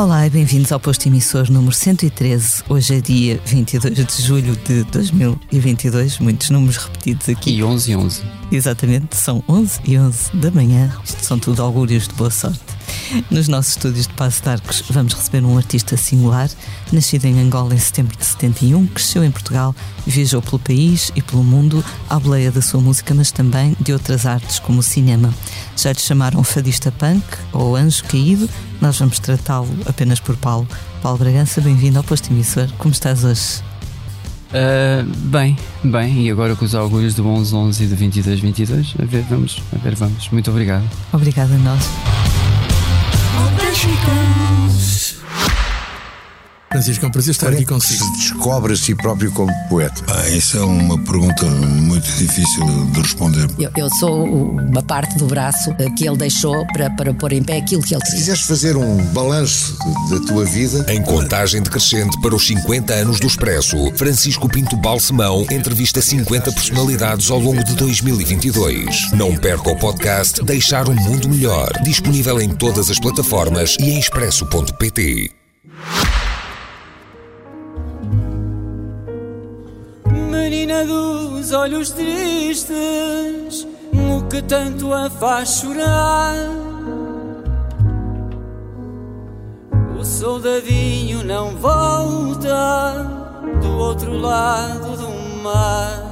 [0.00, 2.62] Olá e bem-vindos ao posto emissor número 113.
[2.68, 7.56] Hoje é dia 22 de julho de 2022, muitos números repetidos aqui.
[7.56, 8.22] E 11 e 11.
[8.52, 10.96] Exatamente, são 11 e 11 da manhã.
[11.04, 12.67] Isto são tudo augúrios de boa sorte.
[13.30, 16.48] Nos nossos estúdios de Passo de Arcos vamos receber um artista singular,
[16.92, 19.74] nascido em Angola em setembro de 71, cresceu em Portugal,
[20.06, 24.26] viajou pelo país e pelo mundo à boleia da sua música, mas também de outras
[24.26, 25.32] artes como o cinema.
[25.76, 28.48] Já lhe chamaram fadista punk ou anjo caído,
[28.80, 30.68] nós vamos tratá-lo apenas por Paulo.
[31.02, 32.68] Paulo Bragança, bem-vindo ao posto emissor.
[32.78, 33.62] Como estás hoje?
[34.48, 39.22] Uh, bem, bem, e agora com os augúrios do 11-11 e do 22-22, a ver,
[39.28, 40.28] vamos, a ver, vamos.
[40.30, 40.88] Muito obrigado.
[41.12, 42.07] Obrigada a nós.
[43.80, 44.67] 时光。
[46.70, 48.04] Francisco, é um prazer estar aqui consigo.
[48.04, 50.02] Se descobre a si próprio como poeta?
[50.06, 53.48] Ah, essa é uma pergunta muito difícil de responder.
[53.58, 57.56] Eu, eu sou uma parte do braço que ele deixou para, para pôr em pé
[57.56, 58.20] aquilo que ele Se queria.
[58.20, 59.78] quiseres fazer um balanço
[60.10, 65.46] da tua vida, Em contagem decrescente para os 50 anos do Expresso, Francisco Pinto Balsemão
[65.50, 69.12] entrevista 50 personalidades ao longo de 2022.
[69.12, 73.98] Não perca o podcast Deixar um Mundo Melhor, disponível em todas as plataformas e em
[73.98, 75.30] expresso.pt.
[80.84, 86.34] dos olhos tristes, o que tanto a faz chorar?
[89.98, 93.04] O soldadinho não volta
[93.60, 95.08] do outro lado do
[95.42, 96.08] mar.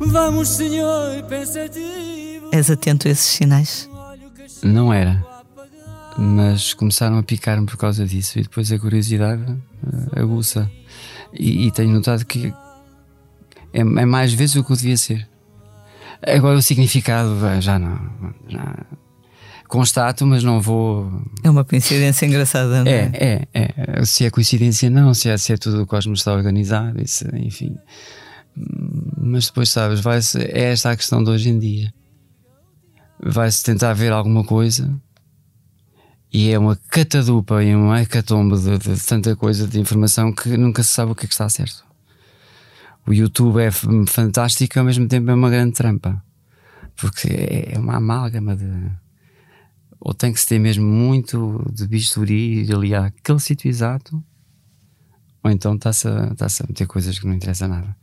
[0.00, 2.07] Vamos, senhor, pensativo.
[2.52, 3.88] És atento a esses sinais?
[4.62, 5.24] Não era,
[6.16, 10.70] mas começaram a picar-me por causa disso e depois a curiosidade uh, aguça.
[11.32, 12.52] E, e tenho notado que
[13.72, 15.28] é, é mais vezes o que eu devia ser.
[16.26, 18.34] Agora o significado eh, já não.
[18.48, 18.86] Já
[19.68, 21.12] constato, mas não vou.
[21.44, 23.10] É uma coincidência engraçada, não é?
[23.12, 24.04] É, é, é.
[24.04, 25.14] Se é coincidência, não.
[25.14, 27.76] Se é, se é tudo o cosmos está organizado, isso, enfim.
[29.16, 31.92] Mas depois, sabes, vai é esta a questão de hoje em dia.
[33.20, 34.92] Vai-se tentar ver alguma coisa
[36.32, 40.82] e é uma catadupa e uma hecatombe de, de tanta coisa de informação que nunca
[40.82, 41.84] se sabe o que é que está certo.
[43.06, 46.22] O YouTube é fantástico e ao mesmo tempo é uma grande trampa.
[47.00, 48.66] Porque é é uma amálgama de.
[50.00, 54.22] Ou tem que se ter mesmo muito de bisturi e ali àquele sítio exato,
[55.42, 57.96] ou então está-se a, está-se a meter coisas que não interessam nada.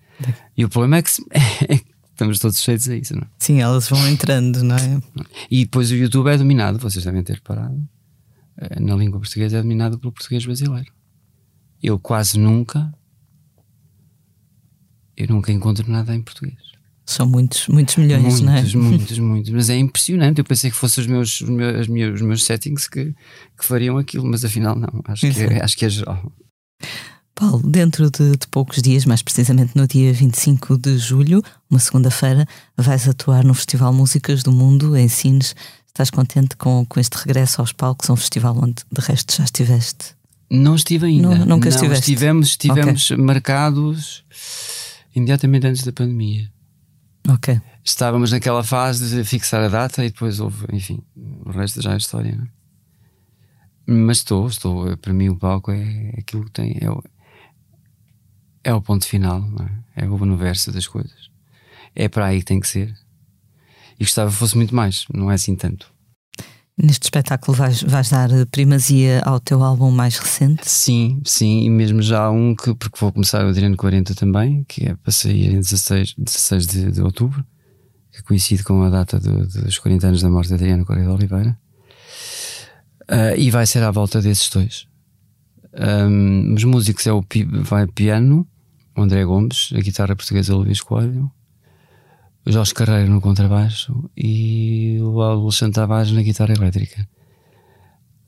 [0.57, 1.25] E o problema é que, se-
[1.69, 3.27] é que estamos todos cheios a isso, não é?
[3.37, 5.01] Sim, elas vão entrando, não é?
[5.51, 7.77] E depois o YouTube é dominado, vocês devem ter reparado,
[8.57, 10.91] eh, na língua portuguesa é dominado pelo português brasileiro.
[11.83, 12.91] Eu quase nunca,
[15.17, 16.55] eu nunca encontro nada em português.
[17.05, 18.61] São muitos, muitos milhões, muitos, não é?
[18.89, 19.51] muitos, muitos.
[19.51, 20.39] Mas é impressionante.
[20.39, 23.13] Eu pensei que fossem os meus, os meus, as minhas- os meus settings que,
[23.57, 25.01] que fariam aquilo, mas afinal não.
[25.05, 26.31] Acho que, é, acho que é geral.
[27.35, 32.47] Paulo, dentro de, de poucos dias, mais precisamente no dia 25 de julho, uma segunda-feira,
[32.77, 35.53] vais atuar no Festival Músicas do Mundo, em Sines.
[35.87, 40.15] Estás contente com, com este regresso aos palcos, um festival onde de resto já estiveste?
[40.49, 41.29] Não estive ainda.
[41.29, 42.11] Nu- nunca Não, estiveste?
[42.11, 44.23] Estivemos, estivemos marcados
[45.13, 46.49] imediatamente antes da pandemia.
[47.27, 47.59] Ok.
[47.83, 51.01] Estávamos naquela fase de fixar a data e depois houve, enfim,
[51.45, 52.47] o resto já é história, não é?
[53.87, 54.97] Mas estou, estou.
[54.97, 56.77] Para mim, o palco é aquilo que tem.
[56.81, 56.87] É
[58.65, 59.41] é o ponto final,
[59.95, 60.03] é?
[60.05, 61.29] É o universo das coisas.
[61.95, 62.93] É para aí que tem que ser.
[63.97, 65.93] E gostava que fosse muito mais, não é assim tanto.
[66.77, 70.69] Neste espetáculo vais, vais dar eh, primazia ao teu álbum mais recente.
[70.69, 74.65] Sim, sim, e mesmo já há um que, porque vou começar o Adriano 40 também,
[74.67, 77.45] que é para sair em 16, 16 de, de outubro,
[78.11, 81.13] que coincide com a data do- dos 40 anos da morte de Adriano Correia de
[81.13, 81.57] Oliveira.
[83.07, 84.85] Ah, e vai ser à volta desses dois.
[85.73, 88.45] Um, os músicos é o pi- vai piano,
[88.95, 91.31] o André Gomes, a guitarra portuguesa Luís Coelho,
[92.45, 97.07] o Jorge Carreiro no contrabaixo e o Alexandre Tavares na guitarra elétrica.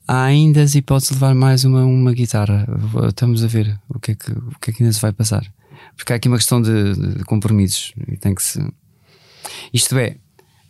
[0.06, 2.66] Há ainda as hipóteses de levar mais uma, uma guitarra.
[3.08, 5.46] Estamos a ver o que, é que, o que é que ainda se vai passar.
[5.96, 8.60] Porque há aqui uma questão de, de compromissos e tem que se.
[9.72, 10.16] Isto é,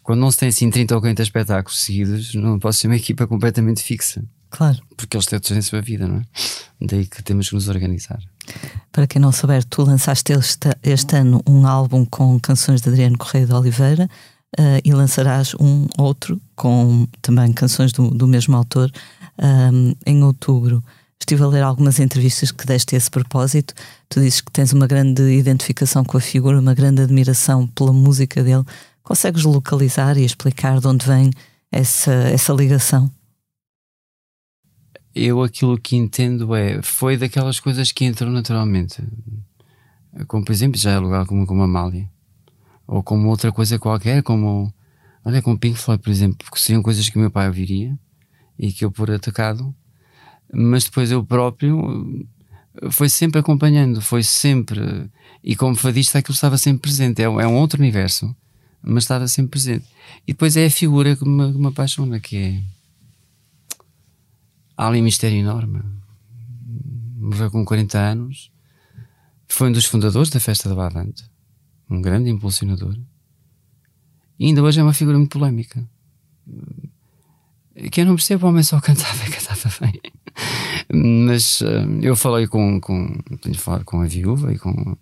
[0.02, 3.26] quando não se tem assim 30 ou 40 espetáculos seguidos, não pode ser uma equipa
[3.26, 4.24] completamente fixa.
[4.50, 4.78] Claro.
[4.96, 6.22] Porque eles têm a sua vida, não é?
[6.80, 8.20] Daí que temos que nos organizar.
[8.90, 13.18] Para quem não souber, tu lançaste este, este ano um álbum com canções de Adriano
[13.18, 14.08] Correia de Oliveira
[14.58, 18.90] uh, e lançarás um outro com também canções do, do mesmo autor
[19.38, 20.82] um, em outubro.
[21.20, 23.74] Estive a ler algumas entrevistas que deste esse propósito.
[24.08, 28.42] Tu dizes que tens uma grande identificação com a figura, uma grande admiração pela música
[28.42, 28.64] dele.
[29.02, 31.30] Consegues localizar e explicar de onde vem
[31.70, 33.10] essa, essa ligação?
[35.20, 39.02] Eu aquilo que entendo é, foi daquelas coisas que entram naturalmente.
[40.28, 42.08] Como por exemplo, já é lugar como, como a Mália.
[42.86, 44.72] Ou como outra coisa qualquer, como,
[45.24, 47.98] olha, como Pink Floyd, por exemplo, porque seriam coisas que meu pai ouviria
[48.56, 49.74] e que eu por atacado,
[50.52, 52.28] mas depois eu próprio
[52.90, 55.10] foi sempre acompanhando, foi sempre,
[55.42, 58.34] e como fadista aquilo estava sempre presente, é, é um outro universo,
[58.80, 59.84] mas estava sempre presente.
[60.26, 62.77] E depois é a figura que me, que me apaixona, que é
[64.78, 65.82] há ali um mistério enorme.
[67.16, 68.50] Morreu com 40 anos,
[69.46, 71.24] foi um dos fundadores da Festa da Badante,
[71.90, 72.96] um grande impulsionador,
[74.38, 75.86] e ainda hoje é uma figura muito polémica
[77.90, 80.00] que eu não percebo, o homem só cantava e cantava bem.
[80.92, 83.18] Mas uh, eu falei com, com,
[83.84, 84.96] com a viúva e com,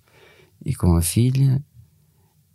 [0.65, 1.65] e com a filha,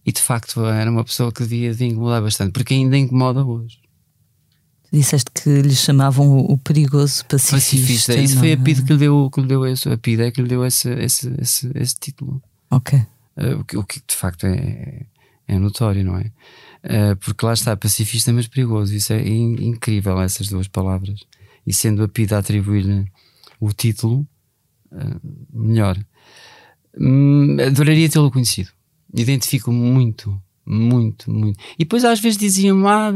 [0.05, 3.80] e de facto era uma pessoa que devia de incomodar bastante, porque ainda incomoda hoje.
[4.91, 7.55] Disseste que lhe chamavam o, perigoso pacifista.
[7.55, 8.83] Pacifista, isso foi a PID é?
[8.83, 11.33] que lhe deu, que lhe deu esse, a PID é que lhe deu esse, esse,
[11.39, 12.43] esse, esse título.
[12.69, 12.99] Ok.
[13.37, 15.05] Uh, o, que, o que de facto é,
[15.47, 16.31] é notório, não é?
[16.83, 18.93] Uh, porque lá está, pacifista, mas perigoso.
[18.93, 21.21] Isso é in incrível, essas duas palavras.
[21.65, 23.05] E sendo a PIDA atribuir
[23.61, 24.27] o título,
[24.91, 25.21] uh,
[25.53, 25.97] melhor.
[26.99, 28.71] Hum, adoraria tê-lo conhecido.
[29.13, 31.59] Identifico muito, muito, muito.
[31.75, 33.11] E depois às vezes diziam: Ah,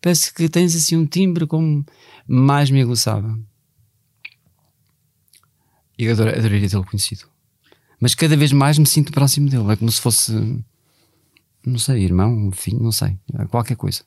[0.00, 1.84] parece que tens assim um timbre como
[2.26, 3.38] mais me aguçava.
[5.98, 7.24] E eu ador adoraria tê-lo conhecido.
[8.00, 9.70] Mas cada vez mais me sinto próximo dele.
[9.72, 10.32] É como se fosse
[11.64, 13.16] não sei, irmão, filho, não sei,
[13.50, 14.02] qualquer coisa.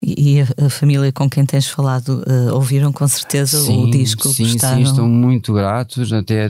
[0.00, 4.28] E a, a família com quem tens falado uh, ouviram com certeza sim, o disco?
[4.28, 4.76] Sim, gostaram?
[4.76, 6.48] sim, estão muito gratos, até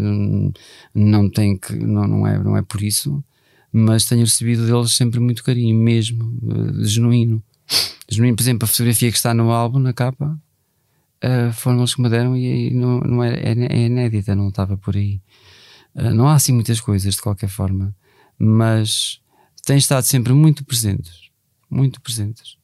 [0.94, 3.22] não tem que, não, não, é, não é por isso,
[3.72, 7.42] mas tenho recebido deles sempre muito carinho, mesmo, uh, genuíno.
[8.06, 10.38] Por exemplo, a fotografia que está no álbum, na capa,
[11.24, 14.48] uh, foram eles que me deram e, e não, não é, é, é, inédita, não
[14.48, 15.20] estava por aí.
[15.94, 17.94] não há assim muitas coisas, de qualquer forma,
[18.38, 19.20] mas
[19.64, 21.28] têm estado sempre muito presentes.
[21.70, 22.57] Muito presentes.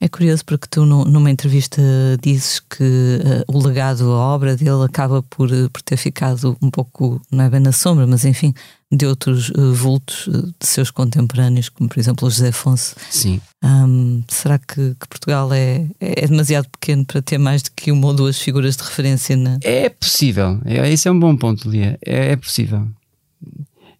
[0.00, 1.82] É curioso porque tu, numa entrevista,
[2.22, 6.70] dizes que uh, o legado, a obra dele acaba por, uh, por ter ficado um
[6.70, 8.54] pouco, não é bem na sombra, mas enfim,
[8.92, 10.28] de outros uh, vultos
[10.60, 12.94] de seus contemporâneos, como por exemplo o José Afonso.
[13.10, 13.40] Sim.
[13.64, 18.06] Um, será que, que, Portugal é, é demasiado pequeno para ter mais do que uma
[18.06, 19.36] ou duas figuras de referência?
[19.36, 19.58] Na...
[19.64, 20.60] É possível.
[20.64, 21.98] É, esse é um bom ponto, Lia.
[22.06, 22.86] É, é possível.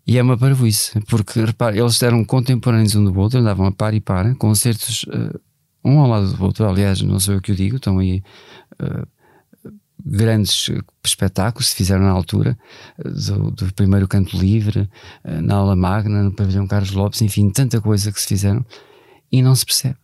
[0.06, 3.92] E é uma parvoíce, porque repare, eles eram contemporâneos um do outro, andavam a par
[3.92, 5.38] e par, concertos uh,
[5.88, 6.68] um ao lado do outro.
[6.68, 8.22] Aliás, não sei o que eu digo, estão aí
[8.80, 9.06] uh,
[10.04, 10.70] grandes
[11.04, 12.56] espetáculos se fizeram na altura,
[12.98, 14.88] do, do primeiro canto livre,
[15.24, 18.64] uh, na aula magna, no pavilhão Carlos Lopes, enfim, tanta coisa que se fizeram
[19.30, 19.96] e não se percebe.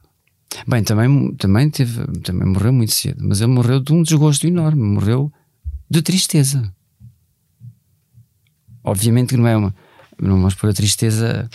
[0.66, 4.82] Bem, também, também, teve, também morreu muito cedo, mas ele morreu de um desgosto enorme,
[4.82, 5.32] morreu
[5.90, 6.72] de tristeza.
[8.84, 9.74] Obviamente que não é uma
[10.20, 11.48] não vamos pôr a tristeza,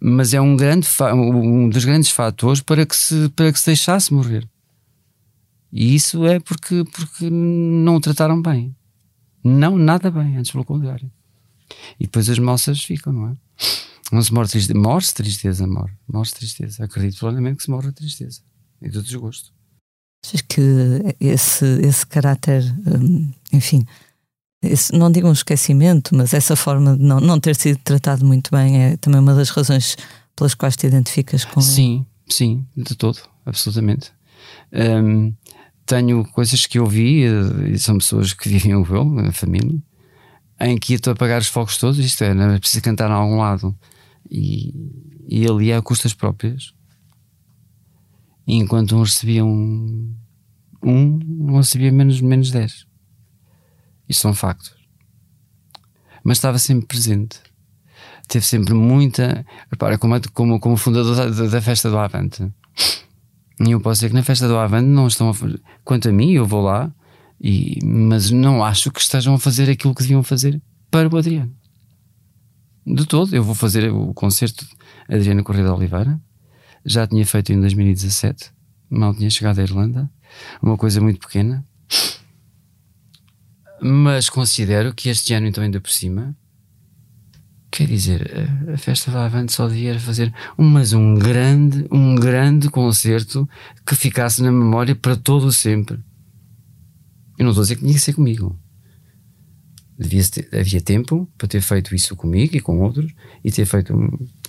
[0.00, 4.12] mas é um, grande um dos grandes fatores para que, se, para que se deixasse
[4.12, 4.48] morrer.
[5.72, 8.74] E isso é porque, porque não o trataram bem.
[9.44, 11.10] Não, nada bem, antes pelo contrário.
[11.98, 13.36] E depois as moças ficam, não é?
[14.10, 15.92] Não se morre tristeza, morre-se tristeza, morre.
[16.06, 16.84] Morre-se tristeza.
[16.84, 18.40] Acredito plenamente que se morre a tristeza
[18.80, 19.52] e do desgosto.
[20.24, 20.60] Achas que
[21.20, 23.86] esse, esse caráter, hum, enfim,
[24.62, 28.50] esse, não digo um esquecimento, mas essa forma de não, não ter sido tratado muito
[28.50, 29.96] bem é também uma das razões
[30.34, 32.06] pelas quais te identificas com Sim, ele.
[32.28, 34.12] sim, de todo, absolutamente.
[34.72, 35.32] Um,
[35.86, 39.80] tenho coisas que eu vi, eh, e são pessoas que vivem o vê a família,
[40.60, 43.38] em que ia-te apagar os focos todos, isto é, não é preciso cantar a algum
[43.38, 43.74] lado.
[44.30, 44.74] E,
[45.28, 46.72] e ali é a custas próprias.
[48.46, 50.14] E enquanto um recebia um,
[50.82, 52.86] um recebia menos, menos 10.
[54.08, 54.74] Isto são factos.
[56.24, 57.40] Mas estava sempre presente.
[58.26, 59.44] Teve sempre muita.
[59.70, 62.50] Repara, como, como, como fundador da, da, festa do Avante.
[63.60, 65.34] E eu posso dizer que na festa do Avante não estão a
[65.84, 66.92] Quanto a mim, eu vou lá,
[67.40, 70.60] e, mas não acho que estejam a fazer aquilo que deviam fazer
[70.90, 71.54] para o Adriano.
[72.86, 74.66] De todo, eu vou fazer o concerto
[75.08, 76.20] Adriano Correia de Oliveira.
[76.84, 78.52] Já tinha feito em 2017,
[78.88, 80.10] mal tinha chegado à Irlanda,
[80.62, 81.64] uma coisa muito pequena
[83.80, 86.36] Mas considero que este ano, então, ainda por cima,
[87.70, 88.30] quer dizer,
[88.74, 93.48] a- festa da Avante só devia fazer um, mas um grande, um grande concerto
[93.86, 95.98] que ficasse na memória para todo o sempre.
[97.38, 98.58] Eu não estou a dizer que tinha que ser comigo.
[99.96, 103.12] Devia ter, havia tempo para ter feito isso comigo e com outros
[103.44, 103.92] e ter feito,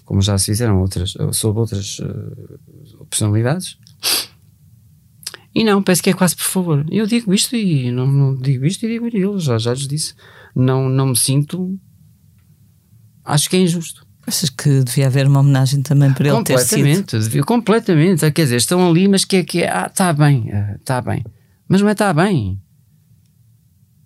[0.06, 2.58] como já se fizeram outras, sob outras eh,
[3.10, 3.78] personalidades.
[5.54, 6.86] E não, parece que é quase por favor.
[6.92, 10.14] Eu digo isto e não, não digo isto e digo aquilo, já, já lhes disse.
[10.56, 11.80] Não, não me sinto.
[13.26, 14.06] Acho que é injusto.
[14.28, 16.70] Achas que devia haver uma homenagem também para ele ter sido?
[16.78, 18.32] completamente, devia- completamente.
[18.32, 19.70] Quer dizer, estão ali, mas que é que é?
[19.72, 21.24] Ah, está bem, está bem.
[21.68, 22.62] Mas não é está bem.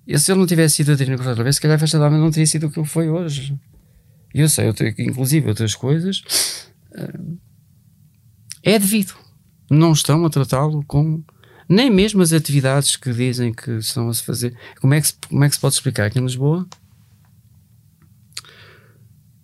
[0.07, 2.09] E se ele não tivesse sido Adriano Correia outra vez, se calhar a festa da
[2.09, 3.57] não teria sido o que foi hoje.
[4.33, 6.23] E eu sei, eu tenho- inclusive outras coisas,
[6.95, 7.19] ah,
[8.63, 9.13] é devido.
[9.69, 11.23] Não estão a tratá-lo com.
[11.73, 14.55] Nem mesmo as atividades que dizem que estão a se fazer.
[14.79, 16.67] Como é que se, como é que se pode explicar que em Lisboa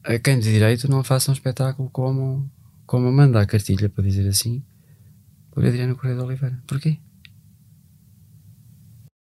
[0.04, 2.48] a quem de direito não faça um espetáculo como,
[2.86, 4.64] como manda a cartilha, para dizer assim,
[5.50, 6.64] por Adriano Correia de Oliveira?
[6.68, 7.00] Porquê?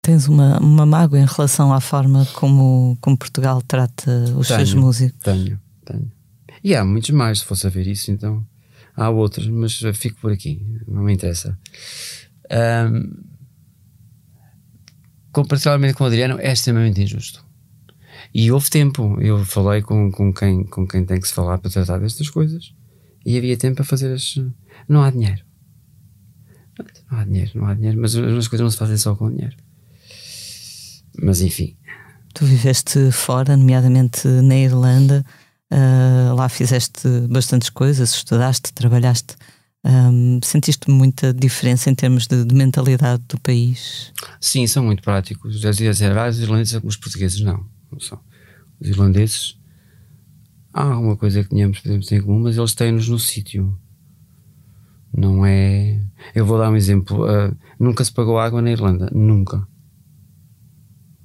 [0.02, 4.82] Tens uma, uma mágoa em relação à forma como, como Portugal trata os seus Tenho.
[4.82, 5.20] músicos?
[5.24, 6.12] Tenho, tenho.
[6.64, 8.44] E há muitos mais, se fosse a ver isso, então
[8.96, 11.56] há outros, mas fico por aqui, não me interessa.
[12.50, 13.12] Ahm,
[15.32, 17.46] comparativamente com o Adriano, é extremamente injusto.
[18.34, 21.72] E houve tempo, eu falei com, com, quem, com quem tem que se falar para
[21.72, 22.74] tratar destas coisas,
[23.26, 24.36] e havia tempo para fazer as.
[24.88, 25.44] Não há dinheiro.
[27.12, 29.56] Não há dinheiro, não há dinheiro, mas as coisas não se fazem só com dinheiro.
[31.22, 31.76] Mas enfim,
[32.34, 35.26] Tu viveste fora, nomeadamente na Irlanda,
[35.72, 39.36] ah, lá fizeste bastantes coisas, estudaste, trabalhaste.
[39.84, 44.12] Ahm, sentiste muita diferença em termos de, de mentalidade do país?
[44.40, 45.62] Sim, são muito práticos.
[45.62, 47.40] Dizia dizer, ah, os irlandeses os portugueses.
[47.42, 48.20] Não, não são.
[48.80, 49.58] Os irlandeses,
[50.74, 53.78] há alguma coisa que tenhamos, podemos em comum, mas eles têm-nos no sítio.
[55.16, 56.02] Não é.
[56.36, 57.26] Eu vou dar um exemplo.
[57.26, 59.10] ah, nunca se pagou água na Irlanda.
[59.14, 59.66] Nunca.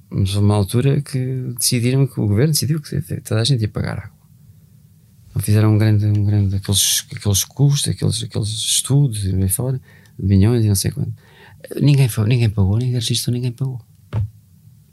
[0.09, 3.99] Mas uma altura que decidiram que o governo decidiu que toda a gente ia pagar
[3.99, 4.14] água.
[5.39, 9.79] Fizeram um grande, um grande aqueles, aqueles custos, aqueles, aqueles estudos e aí fora,
[10.17, 11.13] milhões e não sei quanto.
[11.81, 13.81] Ninguém, foi, ninguém pagou, ninguém registrou, ninguém pagou.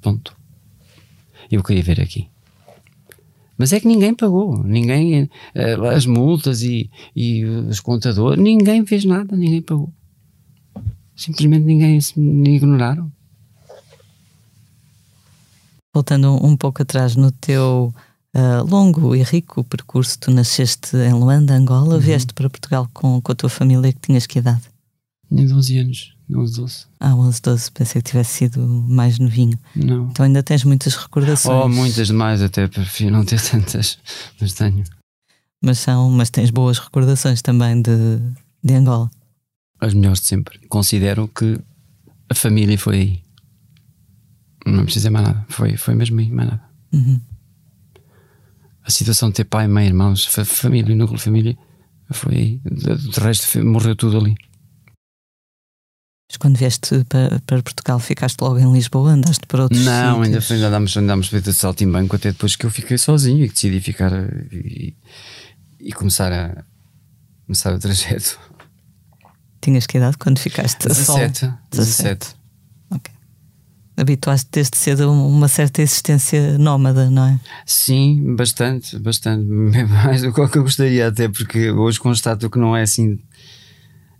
[0.00, 0.36] Ponto.
[1.50, 2.28] Eu queria ver aqui.
[3.56, 4.62] Mas é que ninguém pagou.
[4.64, 5.30] Ninguém.
[5.54, 9.92] eh, As multas e, e os contadores, ninguém fez nada, ninguém pagou.
[11.14, 13.12] Simplesmente ninguém se ignoraram.
[15.94, 17.94] Voltando um pouco atrás no teu
[18.34, 23.32] ah, longo e rico percurso, tu nasceste em Luanda, Angola, vieste para Portugal com, com
[23.32, 24.62] a tua família que tinhas que idade?
[25.28, 26.86] Tinha 12 anos, 11, 12.
[26.98, 29.58] Ah, 11, 12, pensei que tivesse sido mais novinho.
[29.76, 30.08] Não.
[30.10, 31.64] Então ainda tens muitas recordações.
[31.64, 33.98] Oh, muitas demais, até prefiro não ter tantas,
[34.40, 34.84] mas tenho.
[35.62, 38.18] Mas, são, mas tens boas recordações também de,
[38.64, 39.10] de Angola.
[39.78, 40.58] As melhores de sempre.
[40.68, 41.58] Considero que
[42.28, 43.22] a família foi aí.
[44.64, 45.46] Não preciso dizer mais nada.
[45.48, 46.62] Foi, foi mesmo aí, mais nada.
[46.92, 47.20] Uhum.
[48.84, 51.58] A situação de ter pai, mãe, irmãos, fa- família, núcleo de família,
[52.10, 52.60] foi aí.
[52.64, 54.34] De, resto, morreu tudo ali.
[56.28, 60.40] Mas quando vieste para, para Portugal, ficaste logo em Lisboa, andaste para outros Não, ainda,
[60.40, 60.50] sítios?
[60.52, 63.54] ainda andámos, andámos de salto em banco até depois que eu fiquei sozinho e que
[63.54, 64.10] decidi ficar
[64.50, 64.96] e,
[65.78, 66.64] e começar a
[67.46, 68.38] começar o trajeto.
[69.60, 71.18] Tinhas que idade quando ficaste a solo?
[71.18, 71.52] 17.
[71.70, 72.34] 17.
[72.90, 73.14] Ok.
[73.96, 77.40] Habituaste desde cedo a uma certa existência nómada, não é?
[77.66, 79.44] Sim, bastante, bastante.
[79.46, 83.18] Mais do que eu gostaria, até porque hoje constato que não é assim.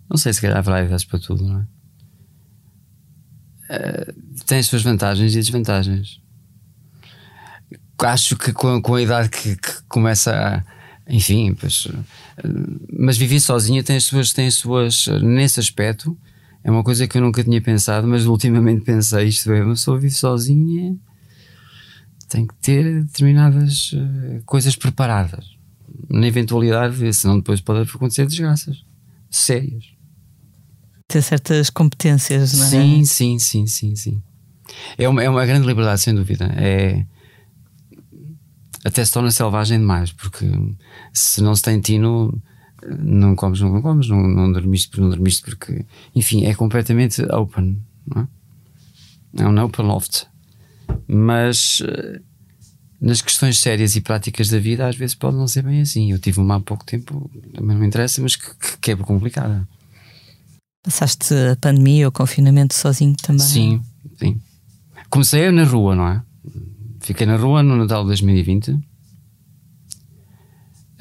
[0.09, 1.65] Não sei se calhar haverá idades para tudo, não é?
[3.69, 4.13] Eh,
[4.45, 6.21] tem as suas vantagens e desvantagens.
[7.97, 10.63] Acho que com, com a idade que, que começa a.
[11.11, 11.87] Enfim, pois,
[12.37, 12.47] eh,
[12.91, 15.07] mas viver sozinho tem as suas, tem as suas.
[15.21, 16.15] Nesse aspecto,
[16.63, 19.99] é uma coisa que eu nunca tinha pensado, mas ultimamente pensei: isto é, uma pessoa
[19.99, 20.97] vive sozinha
[22.33, 25.45] tem que ter determinadas eh, coisas preparadas
[26.09, 28.83] na eventualidade, senão depois pode acontecer desgraças
[29.29, 29.85] sérias.
[31.07, 32.69] Ter certas competências, não é?
[32.69, 34.23] Sim, sim, sim, sim, sim.
[34.97, 36.45] É uma, é uma grande liberdade, sem dúvida.
[36.57, 37.05] É,
[38.83, 40.49] até se torna selvagem demais, porque
[41.13, 42.41] se não se tem tino,
[42.99, 45.85] não comes, não comes, não, não dormiste não dormiste, porque,
[46.15, 48.27] enfim, é completamente open, não é?
[49.43, 50.25] É um open loft.
[51.07, 52.21] Mas eh,
[53.01, 56.11] nas questões sérias e práticas da vida, às vezes pode não ser bem assim.
[56.11, 58.95] Eu tive uma há pouco tempo, também não me interessa, mas que, que, que é
[58.95, 59.67] complicada.
[60.83, 63.45] Passaste a pandemia ou confinamento sozinho também?
[63.45, 63.81] Sim,
[64.17, 64.39] sim.
[65.09, 66.21] comecei na rua, não é?
[66.99, 68.79] Fiquei na rua no Natal de 2020.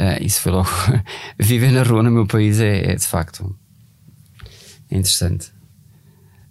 [0.02, 0.68] Uh, isso foi logo.
[1.38, 3.56] Viver na rua no meu país é, é de facto
[4.90, 5.52] é interessante.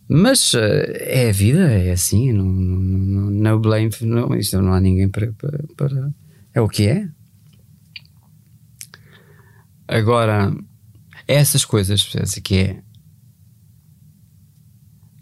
[0.08, 4.80] Mas uh, é a vida, é assim, não, não, não blame, não, isto não há
[4.80, 6.14] ninguém para, para, para,
[6.54, 7.10] É o que é.
[9.88, 10.56] Agora,
[11.28, 12.04] essas coisas,
[12.44, 12.82] que é.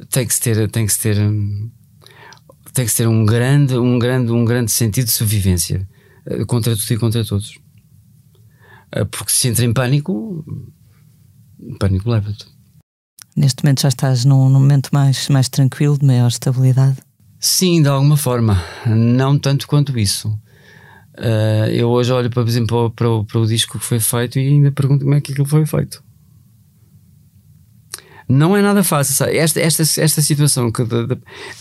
[0.09, 1.17] Tem que se ter, tem que se ter,
[2.73, 5.87] tem que ter um grande, um grande, um grande sentido de sobrevivência
[6.27, 7.59] uh, contra tudo e contra todos.
[8.95, 10.43] Uh, porque se entra em pânico,
[11.79, 12.45] pânico leva-te.
[13.35, 16.97] Neste momento já estás num, num momento mais, mais tranquilo, de maior estabilidade?
[17.39, 18.61] Sim, de alguma forma.
[18.85, 20.27] Não tanto quanto isso.
[21.17, 24.47] Uh, eu hoje olho, por exemplo, para o, para o disco que foi feito e
[24.47, 26.03] ainda pergunto como é que aquilo foi feito.
[28.27, 29.37] Não é nada fácil, sabe?
[29.37, 31.17] Esta, esta, esta situação que de, de,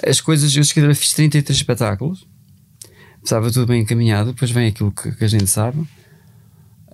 [0.07, 2.27] as coisas, eu escrevi, fiz 33 espetáculos,
[3.25, 5.83] estava tudo bem encaminhado, depois vem aquilo que, que a gente sabe,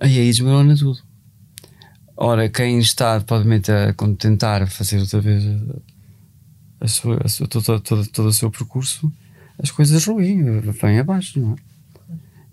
[0.01, 0.99] e aí desmorona tudo.
[2.17, 5.43] Ora, quem está provavelmente a tentar fazer outra vez
[6.79, 9.11] a sua, a sua, todo, todo, todo o seu percurso,
[9.61, 10.45] as coisas ruins
[10.81, 11.55] vêm abaixo, não é?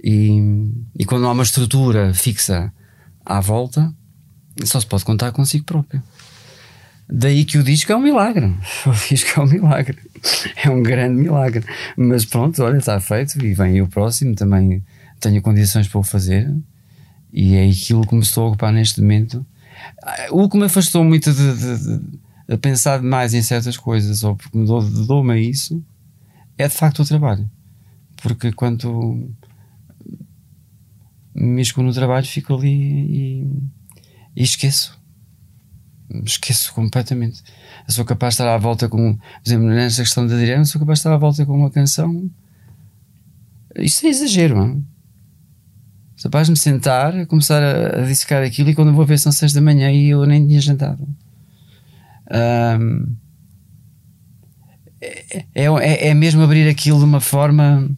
[0.02, 2.72] E, e quando há uma estrutura fixa
[3.24, 3.94] à volta,
[4.64, 6.02] só se pode contar consigo próprio.
[7.08, 8.52] Daí que o disco é um milagre.
[8.86, 9.98] O disco é um milagre.
[10.56, 11.64] É um grande milagre.
[11.96, 14.34] Mas pronto, olha, está feito e vem o próximo.
[14.34, 14.82] Também
[15.20, 16.52] tenho condições para o fazer.
[17.32, 19.44] E é aquilo que me estou a ocupar neste momento.
[20.30, 22.00] O que me afastou muito de, de,
[22.48, 25.82] de pensar mais em certas coisas, ou porque me dou-me dou a isso,
[26.58, 27.50] é de facto o trabalho.
[28.22, 29.30] Porque quando
[31.34, 33.46] me escondo no trabalho, fico ali e,
[34.36, 35.00] e esqueço.
[36.26, 37.42] Esqueço completamente.
[37.88, 40.78] Eu sou capaz de estar à volta com, por exemplo, nesta questão da Adriana, sou
[40.78, 42.30] capaz de estar à volta com uma canção.
[43.76, 44.91] Isso é exagero, não
[46.22, 49.52] capaz de me sentar, começar a, a dissecar aquilo e quando vou ver são seis
[49.52, 51.06] da manhã e eu nem tinha jantado.
[52.30, 53.16] Um,
[55.00, 57.90] é, é, é, mesmo abrir aquilo de uma forma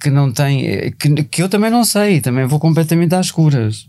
[0.00, 0.92] que não tem.
[0.92, 3.88] Que, que eu também não sei, também vou completamente às escuras,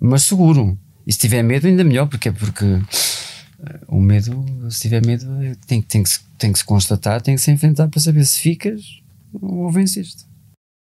[0.00, 0.76] mas seguro.
[1.06, 5.26] E se tiver medo, ainda melhor, porque é porque eh, o medo, se tiver medo,
[5.66, 9.00] tem, tem, que, tem que se constatar, tem que se enfrentar para saber se ficas
[9.32, 10.29] ou venceste.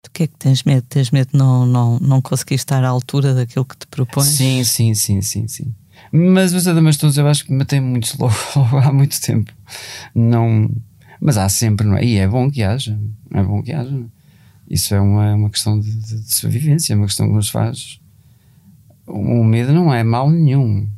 [0.09, 0.87] Do que é que tens medo?
[0.89, 4.27] Tens medo de não, não, não conseguir estar à altura daquilo que te propões?
[4.27, 5.75] Sim, sim, sim, sim, sim.
[6.11, 8.35] Mas os Adamas todos eu acho que matei muitos logo,
[8.79, 9.53] há muito tempo.
[10.15, 10.71] Não,
[11.21, 12.05] mas há sempre, não é?
[12.05, 12.99] E é bom que haja,
[13.35, 14.03] é bom que haja.
[14.69, 18.01] Isso é uma, uma questão de, de, de sobrevivência, é uma questão que nos faz.
[19.07, 20.89] O medo não é mal nenhum.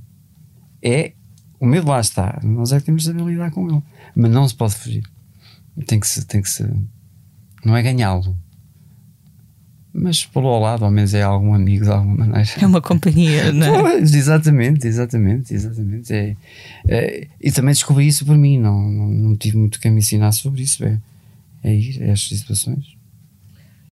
[0.80, 1.14] É.
[1.58, 2.38] O medo lá está.
[2.44, 3.82] Nós é que temos de saber lidar com ele.
[4.14, 5.02] Mas não se pode fugir.
[5.86, 6.24] Tem que se.
[6.24, 6.64] Tem que se
[7.64, 8.36] não é ganhá-lo
[9.92, 12.48] mas pelo ao lado, ao menos é algum amigo de alguma maneira.
[12.60, 13.80] É uma companhia, não é?
[13.80, 16.12] Pois, exatamente, exatamente, exatamente.
[16.12, 16.36] É,
[16.86, 20.32] é, e também descobri isso por mim, não, não, não tive muito que me ensinar
[20.32, 20.84] sobre isso.
[20.84, 20.98] É,
[21.62, 23.00] é ir a estas situações.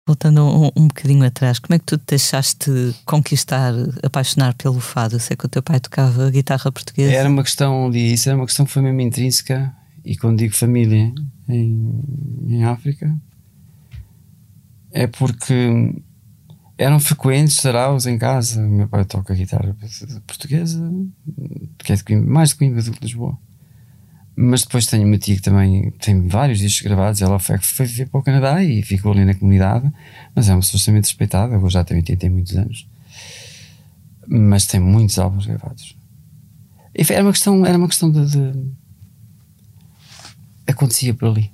[0.06, 2.70] Voltando um, um bocadinho atrás, como é que tu te deixaste
[3.04, 5.14] conquistar, apaixonar pelo fado?
[5.14, 7.12] Eu sei que o teu pai tocava guitarra portuguesa.
[7.12, 9.72] Era uma questão isso, era uma questão que foi mesmo intrínseca.
[10.04, 11.12] E quando digo família
[11.48, 12.02] em,
[12.48, 13.16] em África,
[14.92, 15.94] é porque
[16.78, 18.60] eram frequentes saraus em casa.
[18.60, 19.76] Meu pai toca guitarra
[20.26, 20.92] portuguesa,
[21.78, 23.38] que é de Coimbra, mais de Coimbra do que de Lisboa.
[24.34, 27.20] Mas depois tenho uma tia que também tem vários discos gravados.
[27.20, 29.92] Ela foi, foi viver para o Canadá e ficou ali na comunidade.
[30.34, 31.54] Mas é uma pessoa extremamente respeitada.
[31.54, 32.88] Agora já tem 80 e muitos anos.
[34.26, 35.96] Mas tem muitos álbuns gravados.
[36.94, 38.52] E era uma questão, era uma questão de, de...
[40.66, 41.50] acontecia por ali.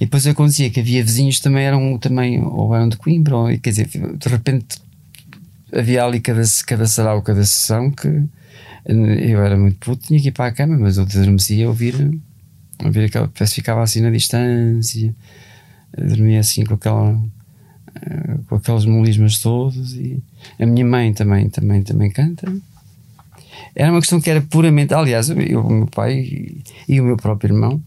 [0.00, 3.46] E depois acontecia que havia vizinhos que também eram, também, ou eram de Coimbra, ou,
[3.58, 4.78] quer dizer, de repente
[5.72, 8.08] havia ali cada, cada sarau, cada sessão que
[8.86, 12.18] eu era muito puto, tinha que ir para a cama, mas eu adormecia a ouvir,
[12.82, 15.14] ouvir aquela, que ficava assim na distância,
[15.96, 17.22] dormia assim com aquela
[17.94, 20.22] eh, com aqueles molismas todos e
[20.58, 22.50] a minha mãe também, também, também canta.
[23.74, 26.56] Era uma questão que era puramente, aliás, eu, o meu pai
[26.88, 27.82] e o meu próprio irmão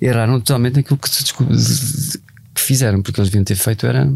[0.00, 4.10] erraram totalmente naquilo que, que fizeram, porque eles deviam ter feito era.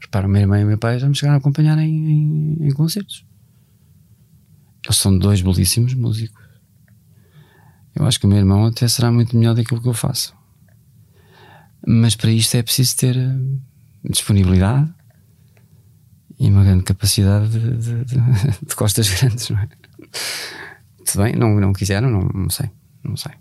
[0.00, 3.24] Repara, meu irmão e meu pai já me chegaram a acompanhar em, em, em concertos.
[4.84, 6.42] Eles são dois belíssimos músicos.
[7.94, 10.34] Eu acho que o meu irmão até será muito melhor daquilo que eu faço.
[11.86, 13.36] Mas para isto é preciso ter eh,
[14.08, 14.92] disponibilidade
[16.38, 18.16] e uma grande capacidade de, de, de,
[18.66, 19.68] de costas grandes, não é?
[21.04, 22.70] Tudo bem, não, não quiseram, não, não sei.
[23.10, 23.32] Não sei.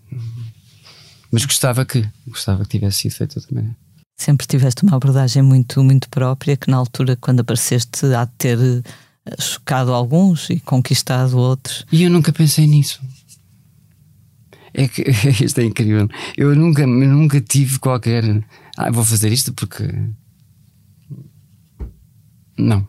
[1.31, 3.77] Mas gostava que, gostava que tivesse sido feito de outra maneira.
[4.17, 8.57] Sempre tiveste uma abordagem muito, muito própria, que na altura, quando apareceste, há de ter
[8.59, 11.85] eh, chocado alguns e conquistado outros.
[11.91, 12.99] E eu nunca pensei nisso.
[14.73, 15.03] É que
[15.43, 16.09] isto é incrível.
[16.35, 18.23] Eu nunca, nunca tive qualquer.
[18.75, 19.83] Ah, vou fazer isto porque.
[22.57, 22.87] Não.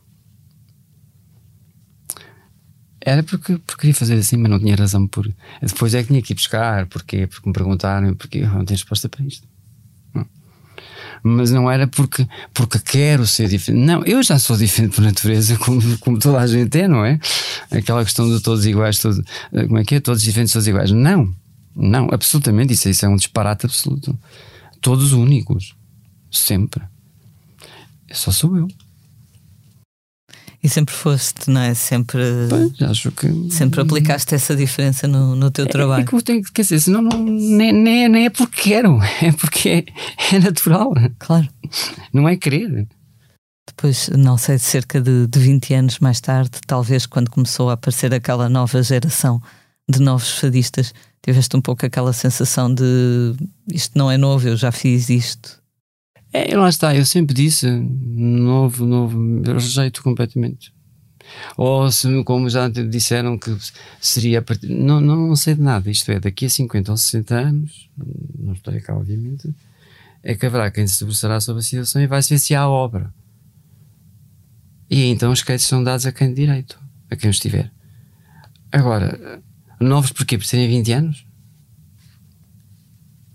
[3.10, 5.28] Era porque, porque queria fazer assim, mas não tinha razão por.
[5.60, 7.26] Depois é que tinha que ir buscar, porquê?
[7.26, 9.48] Porque me perguntaram, porque não tenho resposta para isto.
[10.14, 10.24] Não.
[11.20, 13.84] Mas não era porque, porque quero ser diferente.
[13.84, 17.18] Não, eu já sou diferente por natureza, como, como toda a gente é, não é?
[17.72, 20.00] Aquela questão de todos iguais, todo, como é que é?
[20.00, 20.92] Todos diferentes, todos iguais.
[20.92, 21.34] Não,
[21.74, 22.74] não, absolutamente.
[22.74, 24.16] Isso, isso é um disparate absoluto.
[24.80, 25.74] Todos únicos.
[26.30, 26.84] Sempre.
[28.12, 28.68] Só sou eu.
[30.62, 31.72] E sempre foste, não é?
[31.74, 32.22] Sempre.
[32.48, 33.50] Pois, acho que.
[33.50, 36.02] Sempre aplicaste essa diferença no, no teu É, trabalho.
[36.02, 39.32] é que eu tenho, quer dizer, senão não, nem, nem, nem é porque quero, é
[39.32, 40.92] porque é, é natural.
[41.18, 41.48] Claro.
[42.12, 42.86] Não é querer.
[43.66, 47.74] Depois, não sei, de cerca de, de 20 anos mais tarde, talvez quando começou a
[47.74, 49.40] aparecer aquela nova geração
[49.88, 50.92] de novos fadistas,
[51.22, 53.34] tiveste um pouco aquela sensação de
[53.72, 55.59] isto não é novo, eu já fiz isto.
[56.32, 60.72] É, lá está, eu sempre disse, novo, novo, rejeito completamente.
[61.56, 63.56] Ou se, como já disseram que
[64.00, 64.68] seria a partir.
[64.68, 67.90] Não, não, não sei de nada, isto é, daqui a 50 ou 60 anos,
[68.38, 69.52] não estou cá, obviamente,
[70.22, 72.68] é que haverá quem se debruçará sobre a situação e vai se ver se há
[72.68, 73.12] obra.
[74.88, 76.78] E então os créditos são dados a quem de direito,
[77.10, 77.70] a quem os tiver.
[78.72, 79.42] Agora,
[79.80, 80.36] novos porquê?
[80.36, 81.26] Por serem 20 anos?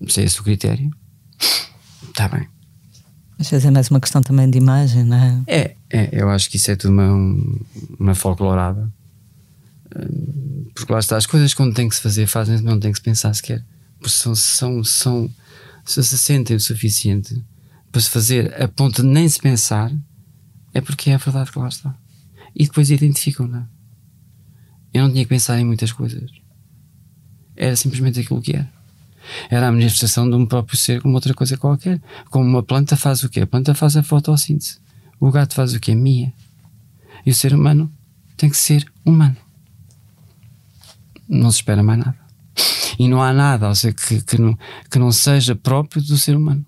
[0.08, 0.92] Se é esse o critério?
[2.10, 2.55] Está bem.
[3.38, 5.44] Às vezes é mais uma questão também de imagem, não é?
[5.48, 7.12] É, é eu acho que isso é tudo uma,
[8.00, 8.90] uma folclorada.
[9.96, 12.98] Hum, Porque lá está, as coisas quando tem que se fazer, fazem não tem que
[12.98, 13.64] se pensar sequer.
[14.00, 15.30] Porque são, são, são,
[15.84, 17.44] se se sentem o suficiente
[17.92, 19.92] para se fazer a ponto de nem se pensar,
[20.74, 21.96] é porque é a verdade que lá está.
[22.56, 23.66] E depois identificam, não é?
[24.94, 26.30] Eu não tinha que pensar em muitas coisas.
[27.56, 28.75] Era simplesmente aquilo que era.
[29.50, 32.02] Era a manifestação de um próprio ser como outra coisa qualquer.
[32.30, 33.42] Como uma planta faz o quê?
[33.42, 34.80] A planta faz a fotossíntese.
[35.20, 35.96] O gato faz o quê?
[35.96, 36.34] Mia.
[37.26, 37.92] E o ser humano
[38.38, 39.38] tem que ser humano.
[41.28, 42.18] Não se espera mais nada.
[42.98, 44.58] E não há nada, ou seja, que, que, não,
[44.90, 46.66] que não seja próprio do ser humano.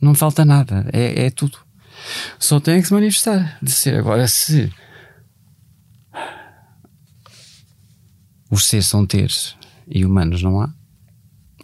[0.00, 0.88] Não falta nada.
[0.92, 1.58] É, é tudo.
[2.38, 3.98] Só tem que se manifestar de ser.
[3.98, 4.72] Agora, se
[8.50, 9.56] os seres são teres
[9.90, 10.72] e humanos não há,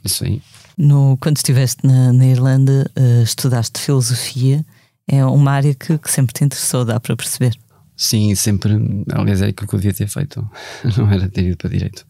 [0.04, 0.42] isso aí.
[0.76, 4.64] No, quando estiveste na, na Irlanda, eh, estudaste filosofia.
[5.08, 7.56] É uma área que, que sempre te interessou, dá para perceber.
[7.96, 8.74] Sim, sempre.
[9.12, 10.46] Aliás, é aquilo que eu devia ter feito.
[10.98, 12.06] Não era ter ido para direito.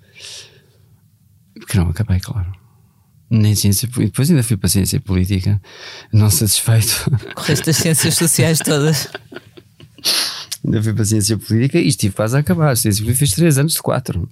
[1.55, 2.52] Porque não acabei, claro.
[3.31, 3.88] Nem ciência.
[3.88, 5.61] Depois ainda fui para ciência política,
[6.12, 7.11] não satisfeito.
[7.35, 9.09] Correste as ciências sociais todas.
[10.64, 12.76] ainda fui para ciência política e estive quase a acabar.
[12.76, 14.29] Ciência política fiz 3 anos de 4.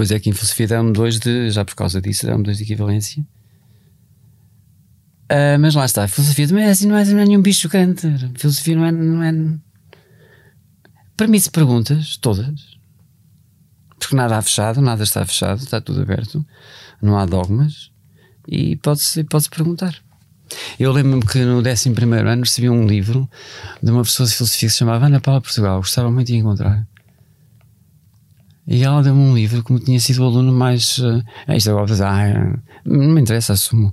[0.00, 1.50] Depois é que em filosofia deram-me dois de.
[1.50, 3.22] Já por causa disso, deram-me dois de equivalência.
[5.28, 8.00] Ah, mas lá está, filosofia também é assim, não é, não é nenhum bicho grande.
[8.34, 9.58] Filosofia não é, não é.
[11.18, 12.78] Permite perguntas, todas.
[13.98, 16.42] Porque nada há fechado, nada está fechado, está tudo aberto,
[17.02, 17.90] não há dogmas
[18.48, 19.94] e pode-se pode perguntar.
[20.78, 21.90] Eu lembro-me que no 11
[22.26, 23.28] ano recebi um livro
[23.82, 26.88] de uma pessoa de filosofia que se chamava Ana Paula Portugal, gostava muito de encontrar.
[28.70, 30.98] E ela deu-me um livro, como tinha sido o aluno mais.
[30.98, 31.24] Uh,
[31.56, 33.92] isto agora, ah, não me interessa, assumo.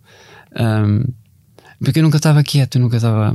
[0.56, 1.04] Um,
[1.84, 3.34] porque eu nunca estava quieto, nunca estava.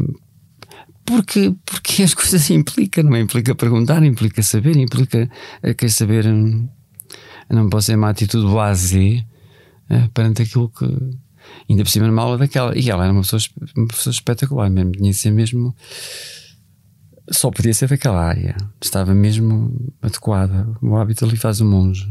[1.04, 3.20] Porque, porque as coisas implicam, não é?
[3.20, 5.28] Implica perguntar, implica saber, implica
[5.64, 6.28] uh, quer saber.
[6.28, 6.68] Um,
[7.50, 9.24] não posso ser uma atitude blasé
[9.90, 10.86] uh, perante aquilo que.
[11.68, 12.78] Ainda por cima numa aula daquela.
[12.78, 13.42] E ela era uma pessoa,
[13.76, 14.92] uma pessoa espetacular, mesmo.
[14.92, 15.74] Tinha de ser mesmo.
[17.32, 18.56] Só podia ser daquela área.
[18.80, 20.68] Estava mesmo adequada.
[20.82, 22.06] O hábito ali faz o monge.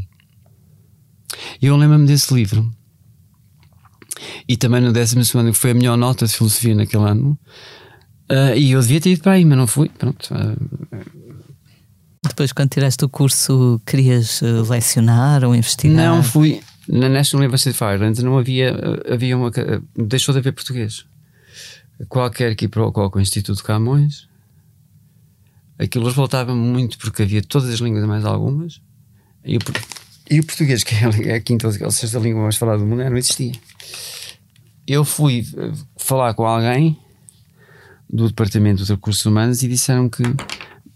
[1.61, 2.69] E eu lembro-me desse livro.
[4.47, 7.37] E também no décimo segundo, que foi a melhor nota de filosofia naquele ano.
[8.29, 9.89] Uh, e eu devia ter ido para aí, mas não fui.
[9.89, 10.33] Pronto.
[10.33, 11.07] Uh,
[12.27, 15.95] Depois, quando tiraste o curso, querias uh, lecionar ou investigar?
[15.95, 16.61] Não fui.
[16.87, 18.75] Na National University of Ireland não havia,
[19.09, 19.51] havia uma.
[19.95, 21.05] Deixou de haver português.
[22.09, 24.30] Qualquer que ir para o Instituto Camões.
[25.81, 28.79] Aquilo voltava muito porque havia todas as línguas, mais algumas.
[29.43, 29.59] E o,
[30.29, 33.17] e o português, que é a quinta ou sexta língua mais falada do mundo, não
[33.17, 33.53] existia.
[34.85, 35.43] Eu fui
[35.97, 36.97] falar com alguém
[38.07, 40.21] do Departamento de Recursos Humanos e disseram que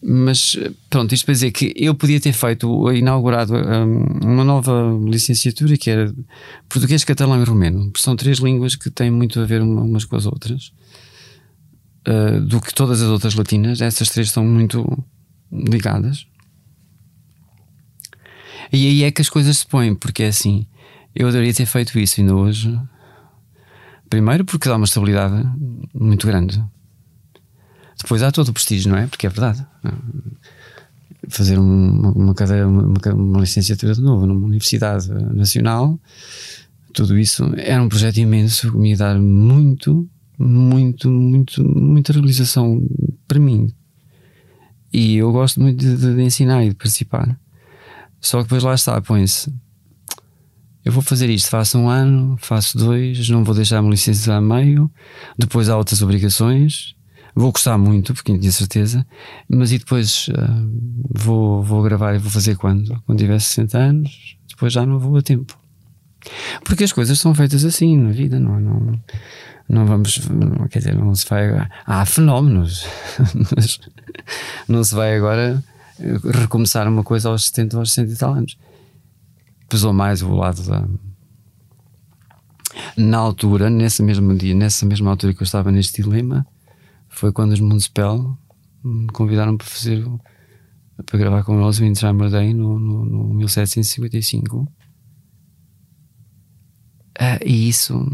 [0.07, 0.55] Mas
[0.87, 5.89] pronto, isto para dizer que eu podia ter feito, inaugurado um, uma nova licenciatura que
[5.89, 6.13] era
[6.69, 7.91] português, catalão e romeno.
[7.97, 10.71] São três línguas que têm muito a ver umas com as outras.
[12.07, 15.03] Uh, do que todas as outras latinas, essas três são muito
[15.51, 16.27] ligadas.
[18.71, 20.67] E aí é que as coisas se põem, porque é assim,
[21.15, 22.79] eu adoraria ter feito isso ainda hoje.
[24.09, 25.47] Primeiro porque dá uma estabilidade
[25.93, 26.63] muito grande.
[27.97, 29.07] Depois há todo o prestígio, não é?
[29.07, 29.65] Porque é verdade.
[31.29, 35.99] Fazer uma, uma cadeira, uma, uma licenciatura de novo numa universidade nacional,
[36.93, 42.81] tudo isso era um projeto imenso que me ia dar muito, muito, muito, muita realização
[43.27, 43.73] para mim.
[44.93, 47.39] E eu gosto muito de, de, de ensinar e de participar.
[48.21, 49.53] Só que depois lá está, põe-se.
[50.83, 54.89] Eu vou fazer isto, faço um ano, faço dois, não vou deixar-me licenciar a meio,
[55.37, 56.95] depois há outras obrigações,
[57.37, 59.05] Vou gostar muito, porque tinha certeza,
[59.49, 62.97] mas e depois uh, vou, vou gravar e vou fazer quando?
[63.05, 65.59] Quando tiver 60 anos, depois já não vou a tempo.
[66.63, 69.03] Porque as coisas são feitas assim na vida, não, não,
[69.67, 70.19] não vamos,
[70.69, 71.67] quer dizer, não se vai.
[71.85, 72.85] Há fenómenos,
[73.55, 73.79] mas
[74.67, 75.63] não se vai agora
[76.33, 78.57] recomeçar uma coisa aos 70 ou aos 60 e tal anos.
[79.67, 80.87] Pesou mais o lado da.
[82.97, 86.45] Na altura, nesse mesmo dia, nessa mesma altura que eu estava neste dilema,
[87.09, 88.37] foi quando os Municipal
[88.83, 90.05] me convidaram para fazer
[91.05, 94.71] para gravar com eles o Day no, no, no 1755
[97.19, 98.05] ah, e isso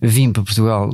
[0.00, 0.90] vim para Portugal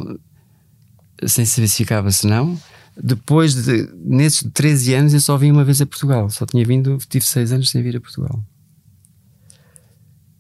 [1.27, 2.61] sem saber se ficava se não
[2.97, 6.99] depois de nesses 13 anos eu só vim uma vez a Portugal só tinha vindo,
[7.09, 8.43] tive 6 anos sem vir a Portugal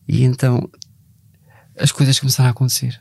[0.07, 0.69] e então
[1.79, 3.01] as coisas começaram a acontecer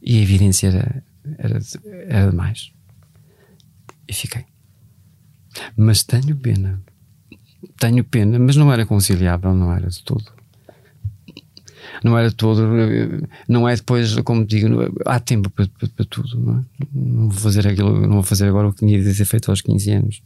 [0.00, 1.04] e a evidência era
[1.38, 1.58] era,
[2.08, 2.72] era demais.
[4.08, 4.44] E fiquei.
[5.76, 6.82] Mas tenho pena.
[7.78, 10.32] Tenho pena, mas não era conciliável, não era de todo.
[12.04, 12.62] Não era todo.
[13.48, 14.68] Não é depois, como digo,
[15.06, 16.64] há tempo para, para, para tudo, não é?
[16.92, 19.60] Não vou fazer aquilo, não vou fazer agora o que tinha de ter feito aos
[19.60, 20.22] 15 anos.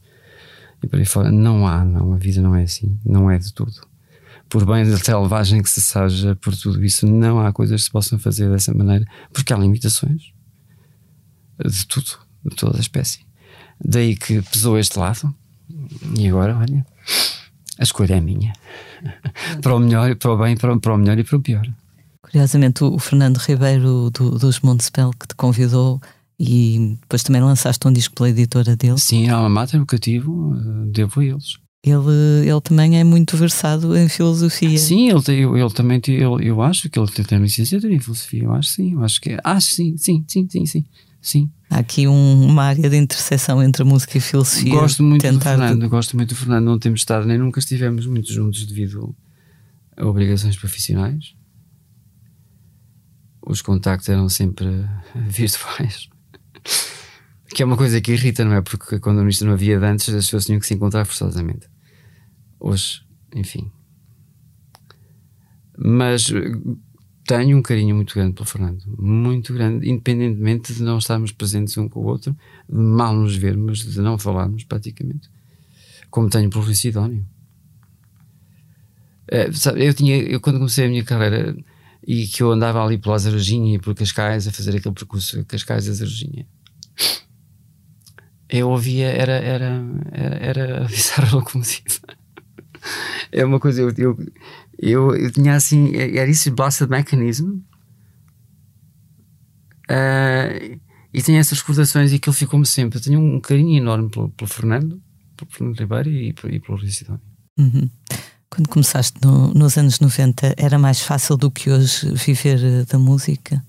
[0.83, 1.31] E por aí fora.
[1.31, 2.13] Não há, não.
[2.13, 2.99] A vida não é assim.
[3.05, 3.75] Não é de tudo.
[4.49, 7.91] Por bem da selvagem que se seja, por tudo isso, não há coisas que se
[7.91, 10.33] possam fazer dessa maneira, porque há limitações
[11.65, 13.21] de tudo, de toda a espécie.
[13.85, 15.35] Daí que pesou este lado,
[16.17, 16.87] e agora, olha,
[17.79, 18.53] a escolha é minha.
[19.63, 21.67] para o melhor, para o bem, para o, para o melhor e para o pior.
[22.23, 26.01] Curiosamente, o, Fernando Ribeiro do, dos Montespel que te convidou
[26.39, 28.99] e depois também lançaste um disco pela editora dele.
[28.99, 31.59] Sim, Alma Mater Educativo, eh, devo a eles.
[31.85, 34.77] Ele, ele também é muito versado em filosofia.
[34.77, 38.53] Sim, ele, tem, ele também ele, eu acho que ele tem licenciatura em filosofia, eu
[38.53, 40.85] acho sim, eu acho que acho sim, sim, sim, sim, sim.
[41.27, 41.51] Sim.
[41.69, 44.73] Há aqui um, uma área de interseção entre música e filosofia.
[44.73, 45.57] Gosto muito tentar...
[45.57, 46.65] do Fernando, gosto muito do Fernando.
[46.67, 49.13] Não temos estado nem nunca estivemos muito juntos devido
[49.97, 51.35] a obrigações profissionais.
[53.45, 54.69] Os contactos eram sempre
[55.27, 56.09] virtuais.
[57.49, 58.63] Que é uma coisa que irrita, não é?
[58.63, 61.69] Porque quando isto não havia de antes, as pessoas tinham que se encontrar forçosamente.
[62.61, 63.03] Hoje,
[63.35, 63.69] enfim.
[65.77, 66.33] Mas
[67.27, 71.89] tenho um carinho muito grande pelo Fernando, muito grande, independentemente de não estarmos presentes um
[71.89, 72.37] com o outro,
[72.69, 75.29] de mal nos vermos, de não falarmos praticamente,
[76.11, 77.27] como tenho pelo Rui Sidónio.
[79.29, 81.57] É, sabe, eu tinha, eu quando comecei a minha carreira
[82.07, 85.89] e que eu andava ali pela Azarujinha e por Cascais a fazer aquele percurso Cascais
[85.89, 86.47] Azarujinha,
[88.49, 92.01] eu ouvia, era, era, era, era a bizarra locomotiva.
[93.33, 94.17] É uma coisa, eu, eu
[94.79, 97.61] eu, eu tinha assim, era isso, Blasted Mechanism.
[99.89, 100.81] Uh,
[101.13, 102.99] e tinha essas recordações e aquilo ficou-me sempre.
[102.99, 105.01] Eu tenho um carinho enorme pelo, pelo Fernando,
[105.37, 107.23] pelo Fernando Ribeiro e, e pelo Sidónio.
[107.59, 107.89] Uhum.
[108.51, 112.99] Quando começaste no, nos anos 90, era mais fácil do que hoje viver eh, da
[112.99, 113.65] música?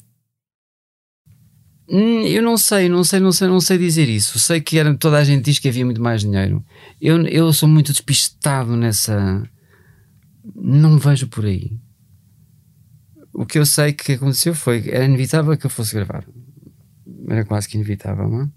[1.89, 4.38] Hum, eu não sei, não sei, não sei, não sei dizer isso.
[4.39, 6.63] Sei que era, toda a gente diz que havia muito mais dinheiro.
[7.02, 9.41] Eu, eu sou muito despistado nessa
[10.56, 11.80] não vejo por aí.
[13.34, 16.26] O que eu sei que aconteceu foi era inevitável que eu fosse gravar.
[17.28, 18.50] Era quase que inevitável, não é?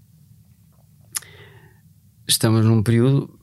[2.27, 3.39] Estamos num período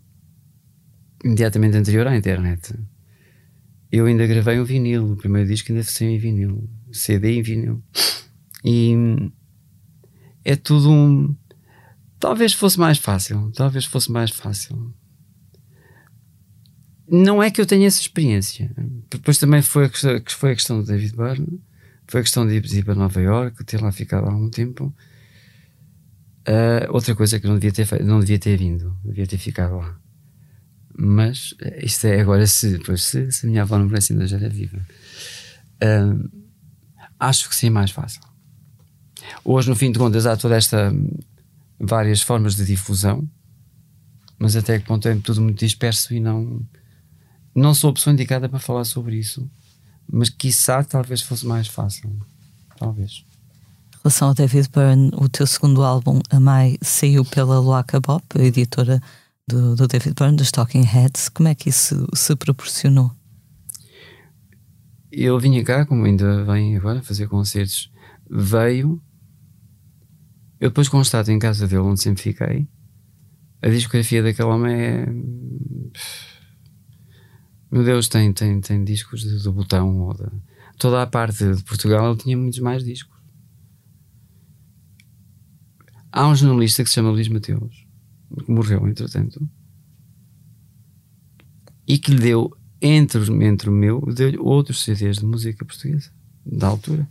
[1.24, 2.74] imediatamente anterior à internet.
[3.90, 7.82] Eu ainda gravei um vinil, o primeiro disco ainda foi em vinil, CD em vinil.
[8.64, 8.94] E
[10.44, 11.36] é tudo um.
[12.18, 14.92] Talvez fosse mais fácil, talvez fosse mais fácil
[17.10, 18.70] não é que eu tenha essa experiência.
[19.10, 21.60] Depois também foi a questão, foi a questão do David Byrne,
[22.06, 24.94] foi a questão de ir para Nova York, ter lá ficado há algum tempo.
[26.46, 29.98] Uh, outra coisa que não devia ter não devia ter vindo, devia ter ficado lá.
[31.00, 34.26] Mas eh, isto é agora se, pois, se, se a minha avó não parece ainda
[34.26, 34.78] já era viva.
[35.82, 36.28] Uh,
[37.20, 38.20] acho que sim, mais fácil.
[39.44, 40.92] Hoje, no fim de contas, há toda esta
[41.78, 43.28] várias formas de difusão,
[44.38, 46.66] mas até que ponto é tudo muito disperso e não
[47.58, 49.50] não sou a pessoa indicada para falar sobre isso,
[50.10, 52.10] mas quiçá talvez fosse mais fácil.
[52.76, 53.24] Talvez.
[53.94, 58.24] Em relação ao David Byrne, o teu segundo álbum, A Mai, saiu pela Loaca Bop,
[58.38, 59.02] a editora
[59.46, 61.28] do, do David Byrne, dos Talking Heads.
[61.28, 63.10] Como é que isso se proporcionou?
[65.10, 67.90] Eu vinha cá, como ainda vem agora, fazer concertos.
[68.30, 69.02] Veio.
[70.60, 72.68] Eu depois constato em casa dele, onde sempre fiquei.
[73.60, 75.06] A discografia daquele homem é
[77.70, 80.30] meu Deus, tem, tem, tem discos do Botão ou da.
[80.78, 83.16] Toda a parte de Portugal ele tinha muitos mais discos.
[86.10, 87.86] Há um jornalista que se chama Luís Mateus,
[88.44, 89.46] que morreu entretanto,
[91.86, 96.10] e que lhe deu, entre, entre o meu, deu-lhe outros CDs de música portuguesa,
[96.44, 97.08] da altura.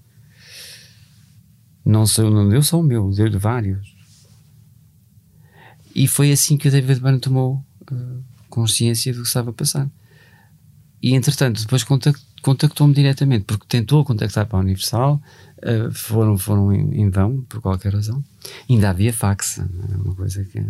[1.85, 3.95] Não, sei, não deu só o meu, deu-lhe vários.
[5.95, 9.89] E foi assim que o David Byrne tomou uh, consciência do que estava a passar.
[11.01, 11.85] E entretanto, depois
[12.41, 15.21] contactou-me diretamente, porque tentou contactar para a Universal,
[15.59, 18.23] uh, foram, foram em, em, vão, por qualquer razão.
[18.69, 19.63] Ainda havia fax, é
[19.95, 20.63] uma coisa que.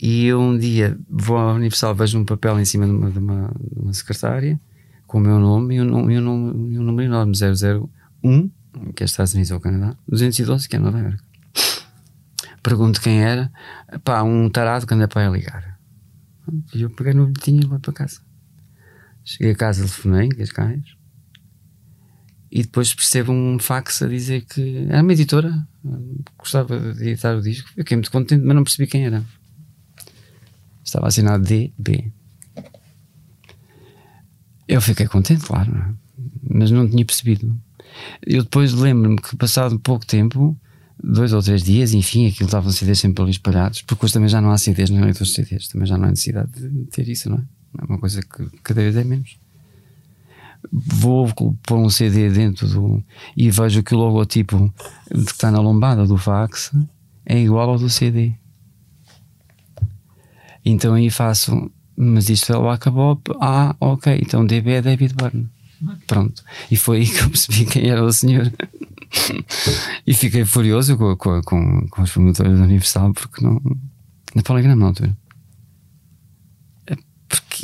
[0.00, 3.18] E eu um dia vou à Universal, vejo um papel em cima de uma, de
[3.18, 4.60] uma, de uma secretária
[5.06, 8.50] com o meu nome e um, um, um, um número enorme, 001,
[8.94, 11.22] que é Estados Unidos ou Canadá, 212, que é Nova Iorque.
[12.62, 13.52] Pergunto quem era,
[14.02, 15.78] pá, um tarado que anda para ligar.
[16.74, 18.20] E eu peguei no bilhetinho e vou para casa.
[19.24, 20.84] Cheguei a casa, telefonei, Cascais,
[22.54, 25.66] e depois percebo um fax a dizer que era uma editora,
[26.38, 27.68] gostava de editar o disco.
[27.76, 29.24] Eu fiquei muito contente, mas não percebi quem era.
[30.84, 32.12] Estava assinado DB.
[34.68, 35.94] Eu fiquei contente, claro, é?
[36.48, 37.58] mas não tinha percebido.
[38.24, 40.56] Eu depois lembro-me que, passado pouco tempo,
[41.02, 44.40] dois ou três dias, enfim, aquilo estavam CDs sempre ali espalhados, porque hoje também já
[44.40, 47.28] não há CDs, não é dos CDs, também já não há necessidade de ter isso,
[47.28, 47.42] não é?
[47.80, 49.36] É uma coisa que cada vez é menos.
[50.72, 51.30] Vou
[51.62, 53.04] pôr um CD dentro do.
[53.36, 54.72] e vejo que o logotipo
[55.10, 56.72] que está na lombada do fax
[57.26, 58.32] é igual ao do CD.
[60.64, 61.70] Então aí faço.
[61.96, 63.20] Mas isto é o acabou.
[63.40, 64.18] Ah, ok.
[64.20, 65.48] Então DB é David Byrne.
[66.06, 66.42] Pronto.
[66.70, 68.50] E foi aí que eu percebi quem era o senhor.
[70.06, 73.60] e fiquei furioso com, com, com, com os promotores da Universal porque não.
[74.34, 75.23] Na Poligrama na altura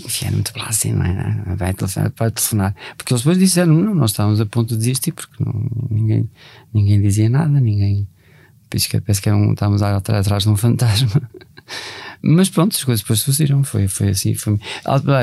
[0.05, 1.55] enfim, era muito blasé, não é?
[1.57, 2.75] Vai telefonar, pode telefonar.
[2.97, 6.31] Porque eles depois disseram: não, nós estávamos a ponto de desistir, porque não, ninguém,
[6.73, 8.07] ninguém dizia nada, ninguém.
[8.69, 11.23] Parece que, parece que é um, estávamos atrás de um fantasma.
[12.23, 13.65] Mas pronto, as coisas depois sucederam.
[13.65, 14.35] Foi, foi assim.
[14.35, 14.59] Foi...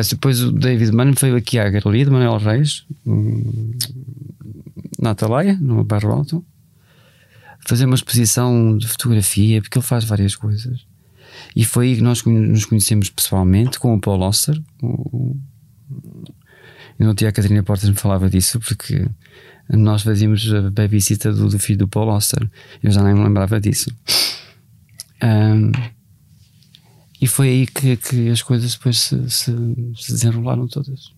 [0.10, 2.86] Depois o David Mann veio aqui à Galeria de Manuel Reis,
[5.00, 6.44] na Atalaia, no Barro Alto,
[7.68, 10.86] fazer uma exposição de fotografia, porque ele faz várias coisas.
[11.55, 14.62] E foi aí que nós nos conhecemos pessoalmente com o Paul Oster.
[14.81, 15.36] O,
[16.99, 19.07] e no dia a Catarina Portas me falava disso porque
[19.69, 22.49] nós fazíamos a babysitter do, do filho do Paul Oster.
[22.81, 23.91] Eu já nem me lembrava disso.
[25.23, 25.71] Um,
[27.19, 29.51] e foi aí que, que as coisas depois se, se,
[29.95, 31.12] se desenrolaram todas.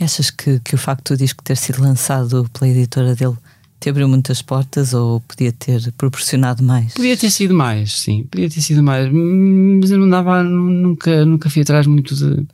[0.00, 3.36] Achas que, que o facto do disco ter sido lançado pela editora dele
[3.78, 6.94] te abriu muitas portas ou podia ter proporcionado mais?
[6.94, 11.50] Podia ter sido mais, sim, podia ter sido mais, mas eu não dava, nunca, nunca
[11.50, 12.46] fui atrás muito de.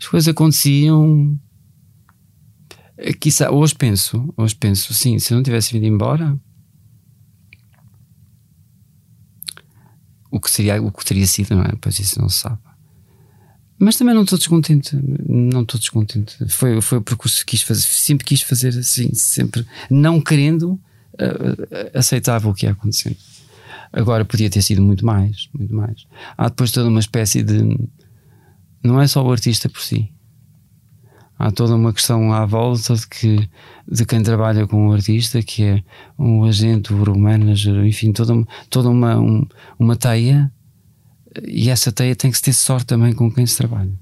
[0.00, 1.38] As coisas aconteciam.
[3.20, 6.38] Quizá, hoje penso, hoje penso, sim, se eu não tivesse vindo embora,
[10.30, 11.72] o que seria, o que teria sido, não é?
[11.80, 12.58] Pois isso não se sabe.
[13.84, 14.96] Mas também não estou descontente,
[15.28, 16.36] não estou descontente.
[16.48, 20.80] Foi, foi o percurso que quis fazer, sempre quis fazer assim, sempre não querendo,
[21.14, 23.16] uh, aceitava o que ia acontecendo.
[23.92, 26.06] Agora podia ter sido muito mais, muito mais.
[26.38, 27.76] Há depois toda uma espécie de.
[28.84, 30.08] Não é só o artista por si.
[31.36, 33.48] Há toda uma questão à volta de, que,
[33.90, 35.82] de quem trabalha com o artista, que é
[36.16, 39.44] um agente, o manager, enfim, toda, toda uma, um,
[39.76, 40.52] uma teia
[41.46, 43.92] e essa teia tem que se ter sorte também com quem se trabalha.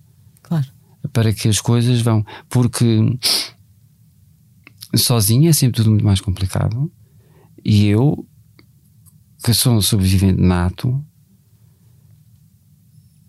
[0.42, 0.66] Claro.
[1.12, 2.24] Para que as coisas vão.
[2.48, 3.18] Porque
[4.96, 6.90] sozinho é sempre tudo muito mais complicado.
[7.64, 8.26] E eu,
[9.44, 11.04] que sou um sobrevivente nato,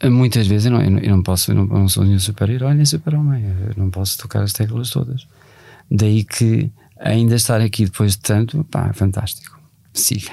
[0.09, 2.85] muitas vezes eu não, eu não posso, eu não, eu não sou nenhum super-herói nem
[2.85, 3.43] super-homem.
[3.43, 5.27] Eu não posso tocar as teclas todas.
[5.89, 9.59] Daí que ainda estar aqui depois de tanto, pá, fantástico.
[9.93, 10.31] Siga.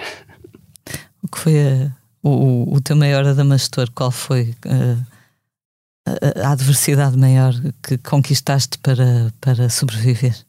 [1.34, 3.90] foi a, o, o teu maior adamastor?
[3.92, 10.44] Qual foi a, a, a adversidade maior que conquistaste para, para sobreviver?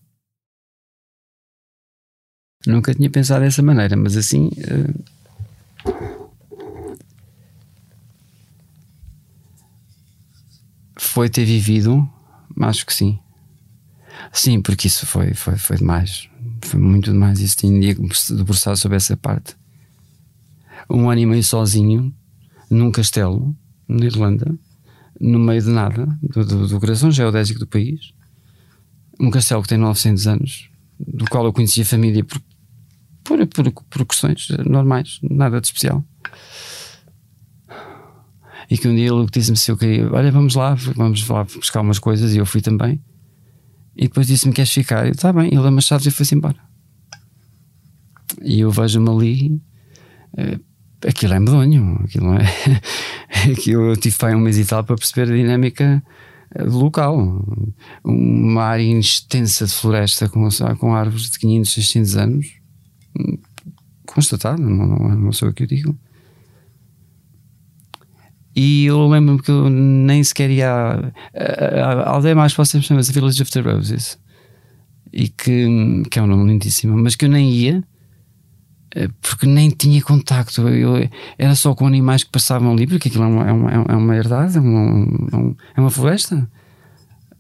[2.66, 4.50] Nunca tinha pensado dessa maneira, mas assim.
[4.50, 5.20] Uh,
[10.98, 12.08] foi ter vivido,
[12.62, 13.20] acho que sim.
[14.32, 16.30] Sim, porque isso foi, foi, foi demais.
[16.62, 17.40] Foi muito demais.
[17.40, 18.02] Isso tinha que
[18.34, 19.56] debruçar sobre essa parte.
[20.90, 22.14] Um ano e meio sozinho,
[22.70, 23.56] num castelo,
[23.88, 24.54] na Irlanda,
[25.20, 28.14] no meio de nada, do, do, do coração geodésico do país.
[29.20, 30.70] Um castelo que tem 900 anos,
[31.00, 32.42] do qual eu conhecia a família por,
[33.24, 36.04] por, por, por questões normais, nada de especial
[38.70, 41.82] e que um dia ele disse-me se eu queria, olha, vamos lá, vamos lá buscar
[41.82, 43.02] umas coisas, e eu fui também.
[43.98, 45.08] E depois disse-me: Queres ficar?
[45.08, 46.58] Está bem, ele deu-me as chaves e foi-se embora.
[48.42, 49.62] E eu vejo-me ali,
[50.34, 50.64] uh,
[51.08, 53.52] aquilo é medonho, aquilo é.
[53.52, 56.04] aquilo eu tive para um mês e tal para perceber a dinâmica
[56.56, 57.46] eh, local.
[58.04, 60.48] Uma área extensa de floresta com,
[60.78, 62.48] com árvores de 500, 600 anos,
[63.18, 63.38] hum,
[64.06, 65.98] constatado, não, não, não sou o que eu digo.
[68.56, 70.70] E eu lembro-me que eu nem sequer ia.
[70.70, 74.20] A, a, aldeia mais próxima chama-se Village of the Roses.
[75.14, 77.84] E que, que é um nome lindíssimo, mas que eu nem ia
[79.22, 80.68] porque nem tinha contacto.
[80.68, 83.96] Eu, era só com animais que passavam ali, porque aquilo é uma, é uma, é
[83.96, 86.50] uma herdade, é uma, é uma floresta.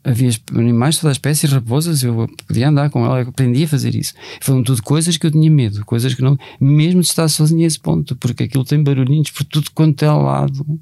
[0.01, 3.95] Havia animais de toda a espécie, raposas, eu podia andar com ela, aprendi a fazer
[3.95, 4.13] isso.
[4.41, 6.37] Foram tudo coisas que eu tinha medo, coisas que não.
[6.59, 10.11] Mesmo de estar sozinho a esse ponto, porque aquilo tem barulhinhos por tudo quanto é
[10.11, 10.79] lado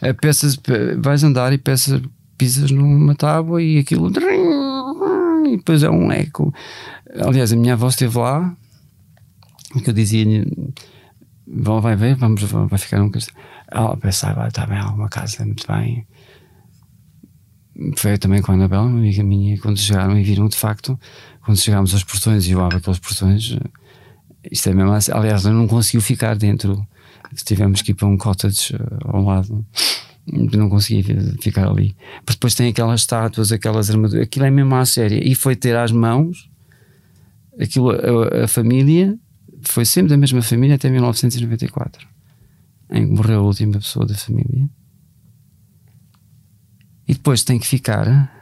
[0.00, 0.58] a peças,
[0.98, 2.00] vais andar e peças,
[2.36, 4.10] pisas numa tábua e aquilo
[5.46, 6.52] e depois é um eco.
[7.20, 8.54] Aliás, a minha avó esteve lá,
[9.82, 10.24] que eu dizia
[11.46, 13.38] vão, vai ver, vamos, vai ficar um castelo.
[13.70, 16.06] Ela pensava, está bem, uma casa, muito bem.
[17.96, 20.98] Foi também com a Anabela, uma amiga minha, quando chegaram e viram de facto,
[21.44, 23.56] quando chegámos aos portões e eu abro aqueles portões,
[24.50, 25.12] isto é mesmo assim.
[25.12, 26.86] Aliás, eu não consegui ficar dentro
[27.44, 29.64] tivemos que ir para um cottage uh, ao lado
[30.30, 31.02] não conseguia
[31.40, 31.96] ficar ali.
[32.26, 35.26] Mas depois tem aquelas estátuas, aquelas armaduras, aquilo é mesmo à séria.
[35.26, 36.50] E foi ter às mãos
[37.58, 39.18] aquilo, a, a, família,
[39.62, 42.06] foi sempre da mesma família até 1994,
[42.90, 44.68] em que morreu a última pessoa da família.
[47.06, 48.32] E depois tem que ficar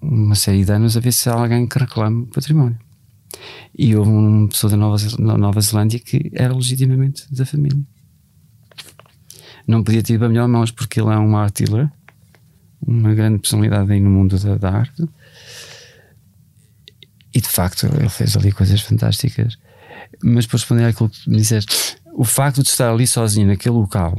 [0.00, 2.78] uma série de anos a ver se há alguém que reclame o património.
[3.76, 7.84] E houve uma pessoa da Nova, Nova Zelândia que era legitimamente da família
[9.66, 11.90] não podia ter ido a melhor mãos porque ele é um art dealer,
[12.86, 15.08] uma grande personalidade aí no mundo da, da arte.
[17.34, 19.58] E de facto ele fez ali coisas fantásticas.
[20.22, 24.16] Mas para responder àquilo que me disseste, o facto de estar ali sozinho naquele local,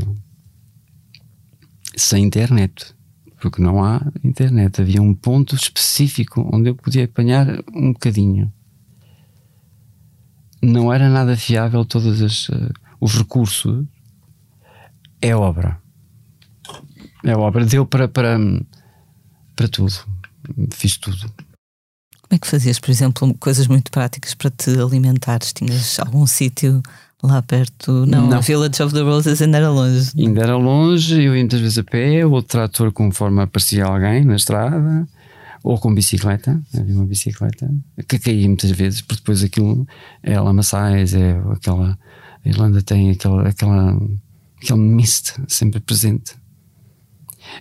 [1.95, 2.95] sem internet,
[3.39, 8.51] porque não há internet, havia um ponto específico onde eu podia apanhar um bocadinho.
[10.61, 13.85] Não era nada fiável todos os, uh, os recursos
[15.21, 15.79] é obra.
[17.23, 17.65] É obra.
[17.65, 18.37] Deu para, para,
[19.55, 19.93] para tudo.
[20.71, 21.31] Fiz tudo.
[22.35, 25.53] Como é que fazias, por exemplo, coisas muito práticas para te alimentares?
[25.53, 26.83] Tinhas algum sítio
[27.23, 28.05] lá perto?
[28.05, 28.41] Não, não.
[28.41, 30.11] Village of the Roses ainda era longe.
[30.17, 34.35] Ainda era longe, eu ia muitas vezes a pé, ou trator conforme aparecia alguém na
[34.35, 35.07] estrada,
[35.63, 36.61] ou com bicicleta.
[36.77, 37.73] Havia uma bicicleta
[38.05, 39.87] que caía muitas vezes, porque depois aquilo
[40.21, 41.97] é lamaçais, é aquela.
[42.43, 43.97] A Irlanda tem aquela, aquela
[44.61, 46.35] aquele mist sempre presente.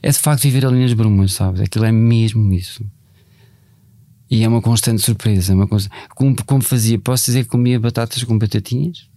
[0.02, 1.60] É de facto viver ali nas brumas, sabes?
[1.60, 2.84] Aquilo é mesmo isso.
[4.34, 5.52] E é uma constante surpresa.
[5.52, 5.94] É uma constante...
[6.12, 6.98] Como, como fazia?
[6.98, 9.08] Posso dizer que comia batatas com batatinhas?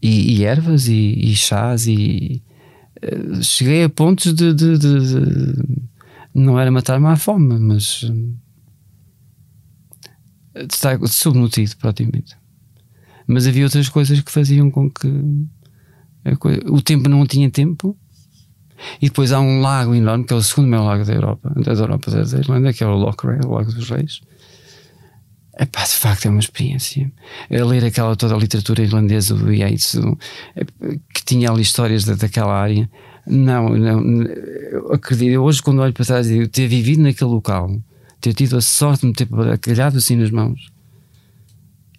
[0.00, 2.40] E, e ervas e, e, chás e.
[3.02, 5.82] Uh, cheguei a pontos de, de, de, de
[6.32, 8.04] não era matar-me à fome, mas.
[8.04, 8.38] Uh,
[10.54, 12.36] estar subnutrido, praticamente.
[13.26, 15.08] Mas havia outras coisas que faziam com que
[16.66, 17.98] o tempo não tinha tempo.
[19.00, 21.72] E depois há um lago enorme, que é o segundo maior lago da Europa, da
[21.72, 24.20] Europa da Irlanda, que é o Loch Ray, o Lago dos Reis.
[25.58, 27.10] Epá, de facto é uma experiência.
[27.50, 29.96] Ler aquela toda a literatura irlandesa do Yeats,
[31.12, 32.88] que tinha ali histórias da, daquela área.
[33.26, 35.38] Não, não, eu acredito.
[35.40, 37.76] Hoje, quando olho para trás, eu ter vivido naquele local,
[38.20, 40.70] ter tido a sorte de me ter calhado assim nas mãos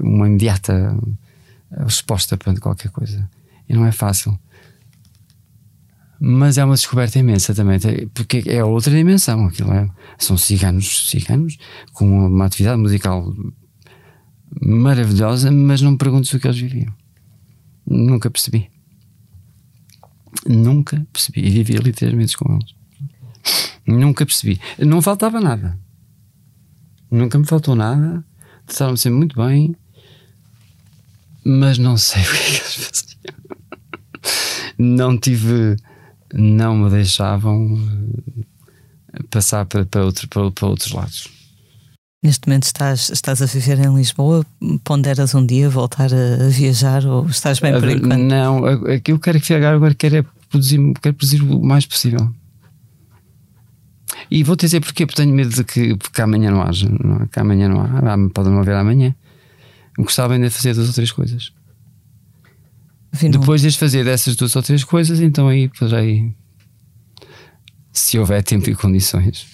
[0.00, 0.96] uma imediata
[1.84, 3.28] resposta para qualquer coisa.
[3.68, 4.38] E não é fácil.
[6.20, 7.80] Mas é uma descoberta imensa também,
[8.14, 9.46] porque é outra dimensão.
[9.46, 11.58] Aquilo é, são ciganos, ciganos
[11.92, 13.34] com uma atividade musical
[14.60, 16.92] maravilhosa, mas não me perguntes o que eles viviam.
[17.84, 18.71] Nunca percebi.
[20.46, 21.46] Nunca percebi.
[21.46, 22.74] E vivi ali três meses com eles.
[23.86, 24.60] Nunca percebi.
[24.78, 25.78] Não faltava nada.
[27.10, 28.24] Nunca me faltou nada.
[28.66, 29.76] Trataram-me sempre muito bem,
[31.44, 33.12] mas não sei o que é que eles faziam.
[34.78, 35.76] Não tive.
[36.34, 37.78] Não me deixavam
[39.12, 41.28] eh, passar para, para, outro, para, para outros lados.
[42.22, 44.46] Neste momento estás, estás a viver em Lisboa,
[44.84, 48.16] ponderas um dia voltar a, viajar ou estás bem por enquanto?
[48.22, 51.84] Não, aquilo que eu quero que agora, agora quero é produzir, quero produzir o mais
[51.84, 52.32] possível.
[54.30, 57.24] E vou te dizer porquê, porque tenho medo de que, porque amanhã não haja, não
[57.24, 57.26] é?
[57.26, 59.12] que amanhã não há, há- pode não haver amanhã.
[59.98, 61.52] Gostava ainda de fazer duas ou três coisas.
[63.20, 66.32] Depois de fazer dessas duas ou três coisas, então aí poderei,
[67.92, 69.44] se houver tempo e condições.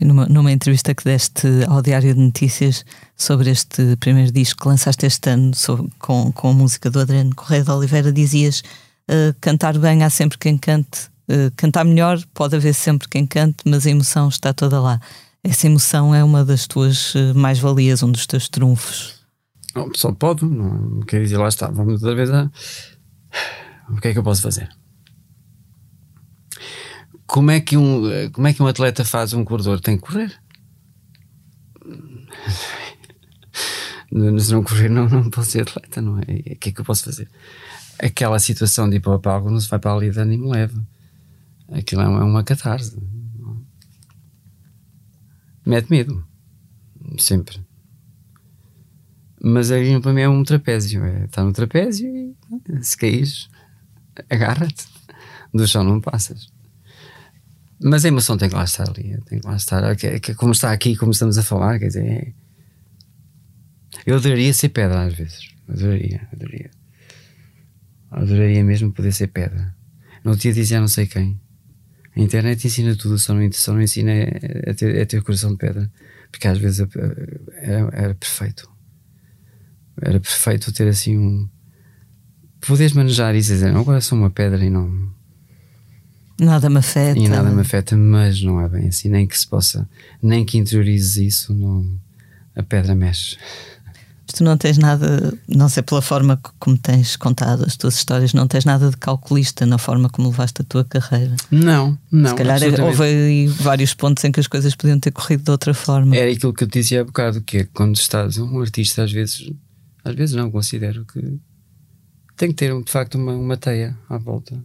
[0.00, 2.84] Numa, numa entrevista que deste ao Diário de Notícias
[3.16, 7.34] sobre este primeiro disco que lançaste este ano sobre- com, com a música do Adriano
[7.34, 8.62] Correia de Oliveira, dizias
[9.08, 13.56] eh, cantar bem há sempre quem cante, eh, cantar melhor pode haver sempre quem cante,
[13.64, 15.00] mas a emoção está toda lá.
[15.42, 19.16] Essa emoção é uma das tuas eh, mais-valias, um dos teus trunfos.
[19.96, 22.48] Só pode, não quer dizer, lá está, vamos outra vez a.
[23.90, 24.68] O que é que eu posso fazer?
[27.28, 29.80] Como é que um, como é que um atleta faz um corredor?
[29.80, 30.34] Tem que correr.
[34.40, 36.22] Se não correr, não, não posso ser atleta, não é?
[36.22, 37.28] O que é que eu posso fazer?
[37.98, 40.48] Aquela situação de ir para o palco não se vai para ali dando e me
[40.48, 40.82] leva.
[41.70, 42.96] Aquilo é uma, é uma catarse.
[45.66, 46.26] Mete medo.
[47.18, 47.60] Sempre.
[49.38, 51.04] Mas ali para mim é um trapézio.
[51.04, 52.34] É, está no trapézio e
[52.82, 53.50] se caís,
[54.30, 54.86] agarra-te.
[55.52, 56.50] Do chão não passas.
[57.80, 59.16] Mas a emoção tem que lá estar ali.
[59.26, 59.94] Tem que lá estar.
[59.96, 62.04] Que, que, como está aqui, como estamos a falar, quer dizer.
[62.06, 62.32] é-
[64.06, 65.48] Eu adoraria ser pedra às vezes.
[65.68, 66.70] Adoraria, adoraria.
[68.10, 69.74] Adoraria mesmo poder ser pedra.
[70.24, 71.38] No outro dia dizia não sei quem.
[72.16, 74.10] A internet ensina tudo, só não, só não ensina
[74.66, 75.90] a ter, a ter coração de pedra.
[76.32, 78.68] Porque às vezes eh, era, era perfeito.
[80.00, 81.48] Era perfeito ter assim um.
[82.60, 85.12] Poderes manejar e dizer, "Não, agora sou uma pedra e não.
[86.40, 87.18] Nada me afeta.
[87.18, 89.08] E nada me afeta, mas não é bem assim.
[89.08, 89.88] Nem que se possa,
[90.22, 91.84] nem que interiorizes isso, não,
[92.54, 93.36] a pedra mexe.
[94.26, 97.94] Mas tu não tens nada, não sei pela forma co- como tens contado as tuas
[97.96, 101.34] histórias, não tens nada de calculista na forma como levaste a tua carreira.
[101.50, 102.30] Não, não.
[102.30, 105.72] Se calhar houve aí vários pontos em que as coisas podiam ter corrido de outra
[105.72, 106.14] forma.
[106.14, 109.02] Era aquilo que eu te dizia há bocado, que é que quando estás um artista,
[109.02, 109.50] às vezes,
[110.04, 111.38] às vezes não, considero que
[112.36, 114.62] tem que ter de facto uma, uma teia à volta.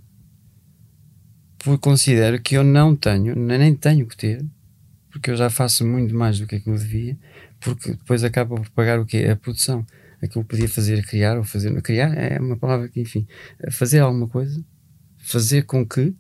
[1.80, 4.46] Considero que eu não tenho, nem tenho que ter,
[5.10, 7.18] porque eu já faço muito mais do que aquilo devia,
[7.60, 9.28] porque depois acaba por pagar o quê?
[9.32, 9.86] A produção.
[10.22, 11.82] Aquilo que podia fazer, criar, ou fazer.
[11.82, 13.28] Criar é uma palavra que, enfim,
[13.72, 14.64] fazer alguma coisa,
[15.18, 16.14] fazer com que.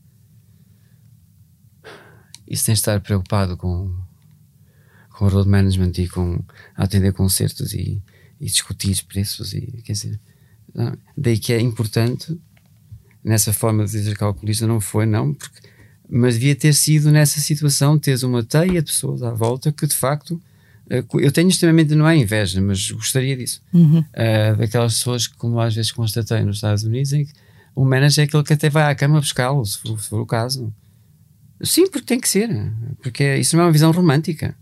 [2.45, 3.93] Tem de estar preocupado com,
[5.09, 6.43] com o road management e com
[6.75, 8.01] atender concertos e,
[8.39, 10.19] e discutir preços e quer dizer,
[10.73, 12.39] não, daí que é importante
[13.23, 15.59] nessa forma de dizer calculista não foi não porque,
[16.09, 19.95] mas devia ter sido nessa situação teres uma teia de pessoas à volta que de
[19.95, 20.41] facto
[20.89, 24.03] eh, eu tenho extremamente não é inveja mas gostaria disso Uhum.
[24.13, 27.33] Eh, daquelas pessoas que como às vezes constatei nos Estados Unidos em que
[27.75, 30.25] o manager é aquele que até vai à cama buscá-lo se for, se for o
[30.25, 30.73] caso
[31.61, 32.49] sim porque tem que ser
[33.01, 34.55] porque isso não é uma visão romântica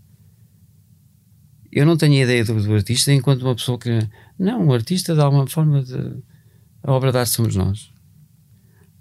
[1.72, 3.90] Eu não tenho ideia do, do artista enquanto uma pessoa que.
[4.38, 6.22] Não, o artista, de alguma forma, de,
[6.82, 7.90] a obra de arte somos nós.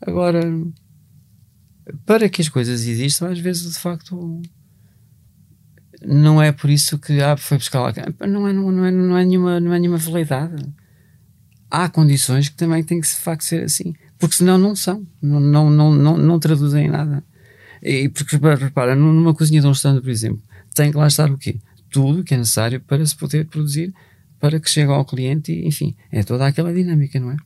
[0.01, 0.41] Agora,
[2.05, 4.41] para que as coisas existam, às vezes, de facto,
[6.03, 7.93] não é por isso que ah, foi buscar lá.
[8.27, 10.65] Não é, não, é, não, é nenhuma, não é nenhuma validade.
[11.69, 15.39] Há condições que também têm que de facto ser assim, porque senão não são, não,
[15.39, 17.23] não, não, não, não traduzem nada.
[17.81, 20.41] E porque, repara, numa cozinha de um stand, por exemplo,
[20.73, 21.59] tem que lá estar o quê?
[21.89, 23.93] Tudo que é necessário para se poder produzir,
[24.39, 27.37] para que chegue ao cliente, e, enfim, é toda aquela dinâmica, não é?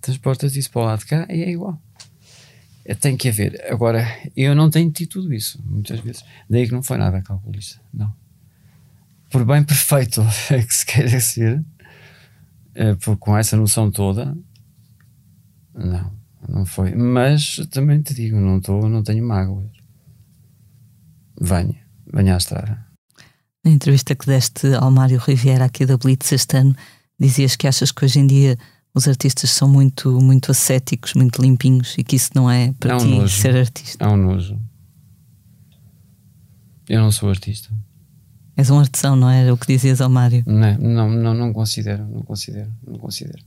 [0.00, 1.80] Transportas isso para o lado de cá e é igual.
[2.84, 3.60] É, tem que haver.
[3.70, 4.06] Agora,
[4.36, 6.24] eu não tenho tido tudo isso, muitas vezes.
[6.48, 8.14] Daí que não foi nada calculista, não.
[9.28, 11.64] Por bem perfeito é que se queira ser,
[12.74, 14.36] é, por, com essa noção toda,
[15.74, 16.12] não,
[16.48, 16.94] não foi.
[16.94, 19.70] Mas também te digo, não estou, não tenho mágoas.
[21.40, 21.76] Venha,
[22.12, 22.86] venha à estrada.
[23.64, 26.76] Na entrevista que deste ao Mário Riviera aqui da Blitz este ano,
[27.18, 28.56] dizias que achas que hoje em dia
[28.96, 32.96] os artistas são muito, muito ascéticos, muito limpinhos e que isso não é para é
[32.96, 33.42] um ti nojo.
[33.42, 34.02] ser artista.
[34.02, 34.58] É um nojo.
[36.88, 37.68] Eu não sou artista.
[38.56, 39.52] És um artesão, não é?
[39.52, 40.42] O que dizias ao Mário.
[40.46, 43.44] Não, não, não, não considero, não considero, não considero.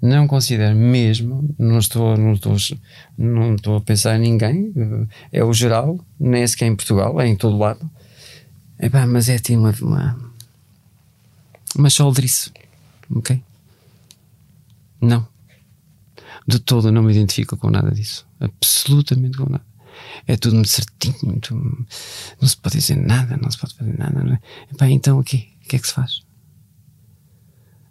[0.00, 2.56] Não considero mesmo, não estou, não estou,
[3.18, 4.72] não estou a pensar em ninguém,
[5.32, 7.90] é o geral, nem é sequer em Portugal, é em todo lado.
[8.78, 10.32] Epá, mas é assim uma, uma,
[11.76, 12.52] uma choldrice,
[13.12, 13.42] ok?
[15.00, 15.26] Não.
[16.46, 18.26] De todo não me identifico com nada disso.
[18.38, 19.64] Absolutamente com nada.
[20.26, 21.54] É tudo muito certinho, muito.
[22.40, 24.22] Não se pode dizer nada, não se pode fazer nada.
[24.22, 24.40] Não é?
[24.72, 26.22] Epá, então o que é que se faz?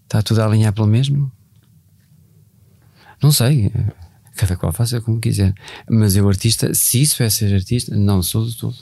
[0.03, 1.31] Está tudo a alinhar pelo mesmo?
[3.21, 3.71] Não sei.
[4.35, 5.53] Cada qual faça como quiser.
[5.89, 8.77] Mas eu, artista, se isso é ser artista, não sou de tudo.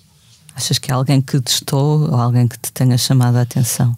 [0.56, 3.98] Achas que é alguém que testou ou alguém que te tenha chamado a atenção?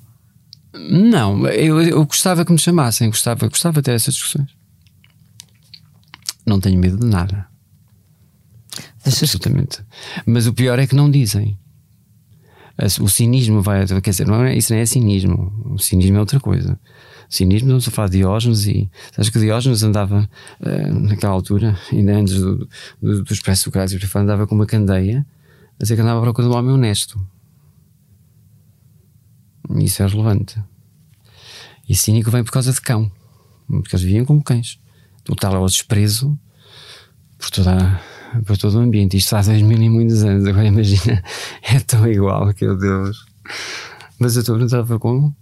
[0.74, 4.50] Não, eu, eu gostava que me chamassem, gostava, gostava de ter essas discussões.
[6.46, 7.48] Não tenho medo de nada.
[9.06, 9.82] Absolutamente.
[10.26, 11.58] Mas o pior é que não dizem.
[13.02, 13.86] O cinismo vai.
[13.86, 15.52] Quer dizer, não é, isso não é cinismo.
[15.66, 16.80] O cinismo é outra coisa.
[17.30, 18.90] O cinismo, estamos a falar de Diógenes e.
[19.12, 20.30] Sabes que Diógenes andava,
[20.62, 22.70] uh, naquela altura, ainda antes do,
[23.02, 25.26] do, dos pré-socráticos, andava com uma candeia
[25.80, 27.20] a dizer que andava à procura de um homem honesto.
[29.78, 30.62] Isso é relevante.
[31.88, 33.12] E cínico vem por causa de cão,
[33.68, 34.80] porque eles viviam como cães.
[35.30, 36.38] O tal é o desprezo
[37.38, 38.02] por, toda,
[38.46, 39.18] por todo o ambiente.
[39.18, 41.24] Isto há dois mil e muitos anos, agora imagina,
[41.64, 43.26] é tão igual que, meu Deus.
[44.20, 45.36] Mas eu estou a perguntar como?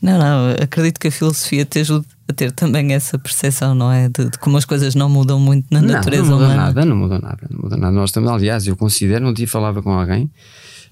[0.00, 4.08] Não, não, acredito que a filosofia te ajude a ter também essa percepção, não é?
[4.08, 6.54] De, de como as coisas não mudam muito na natureza não, humana.
[6.54, 7.92] nada, não muda nada, não muda nada.
[7.92, 10.30] Nós estamos, aliás, eu considero, um dia falava com alguém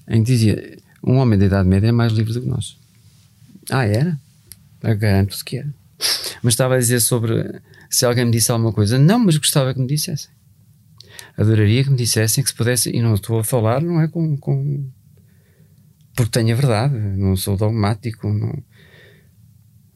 [0.07, 2.77] em que dizia um homem da Idade Média é mais livre do que nós.
[3.69, 4.19] Ah, era?
[4.81, 5.73] Eu garanto-se que era.
[6.41, 8.97] Mas estava a dizer sobre se alguém me disse alguma coisa.
[8.97, 10.31] Não, mas gostava que me dissessem.
[11.37, 12.89] Adoraria que me dissessem que se pudesse.
[12.89, 14.37] E não estou a falar, não é com.
[14.37, 14.89] com
[16.15, 18.31] porque tenho a verdade, não sou dogmático.
[18.31, 18.53] Não,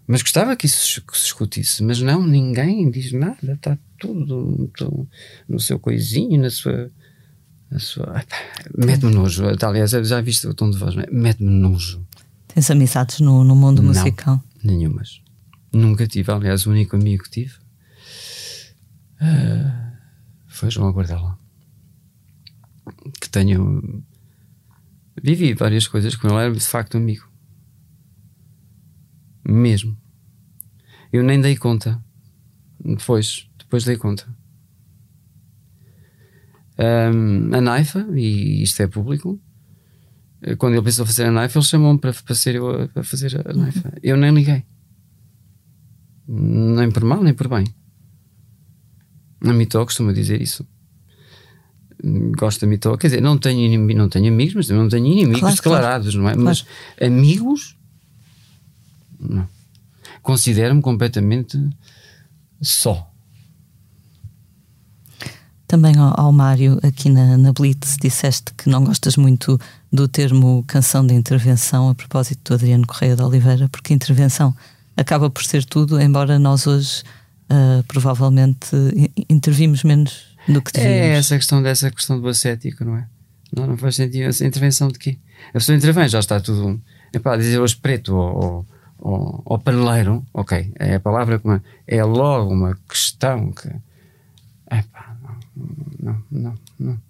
[0.08, 1.84] mas gostava que isso que se discutisse.
[1.84, 3.54] Mas não, ninguém diz nada.
[3.54, 4.72] Está tudo
[5.48, 6.92] no seu coisinho, na sua
[8.78, 9.44] Mete-me nojo.
[9.62, 11.08] Aliás, já viste o tom de voz, é?
[11.12, 12.06] mete-me nojo.
[12.48, 14.42] Tens amizades no, no mundo não, musical?
[14.64, 15.22] Nenhumas.
[15.72, 16.32] Nunca tive.
[16.32, 17.54] Aliás, o único amigo que tive
[19.22, 19.72] uh,
[20.48, 21.38] foi João Guardela.
[23.20, 24.04] Que tenho.
[25.22, 27.28] Vivi várias coisas com ele, era de facto amigo.
[29.46, 29.98] Mesmo.
[31.12, 32.02] Eu nem dei conta.
[32.80, 34.37] Depois, depois dei conta
[36.78, 39.40] um, a Naifa, e isto é público.
[40.42, 43.04] Eh, quando ele pensou fazer a Naifa, ele chamou-me para, para ser eu a, a
[43.04, 43.94] fazer a Naifa.
[44.04, 44.64] Eu nem liguei,
[46.28, 47.66] nem por mal, nem por bem.
[49.42, 50.68] A Mitó costuma dizer isso.
[52.38, 55.40] Gosto da Mitó, quer dizer, não tenho, inimi, não tenho amigos, mas não tenho inimigos
[55.40, 56.24] claro, declarados, claro.
[56.24, 56.34] não é?
[56.34, 56.46] Claro.
[56.46, 56.66] Mas
[57.02, 57.76] amigos,
[59.20, 59.48] não.
[60.22, 61.58] Considero-me completamente
[62.62, 63.12] só
[65.68, 69.60] também ao, ao Mário, aqui na, na Blitz, disseste que não gostas muito
[69.92, 74.56] do termo canção de intervenção a propósito do Adriano Correia de Oliveira, porque intervenção
[74.96, 77.04] acaba por ser tudo, embora nós hoje
[77.52, 78.70] uh, provavelmente
[79.30, 80.98] intervimos menos do que devíamos.
[80.98, 83.08] É essa questão dessa questão do ascético, não é?
[83.56, 84.24] Não, não faz sentido.
[84.24, 85.18] Essa intervenção de quê?
[85.50, 86.82] A pessoa intervém, já está tudo.
[87.14, 88.66] É para dizer hoje preto ou,
[89.00, 91.48] ou, ou paneleiro, ok, é a palavra que
[91.88, 93.70] é logo uma questão que.
[94.70, 94.84] É
[96.08, 97.02] não, não, não.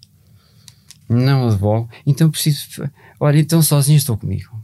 [1.08, 1.88] Não devolvo.
[2.06, 2.88] Então preciso.
[3.18, 4.60] Olha, então sozinho estou comigo.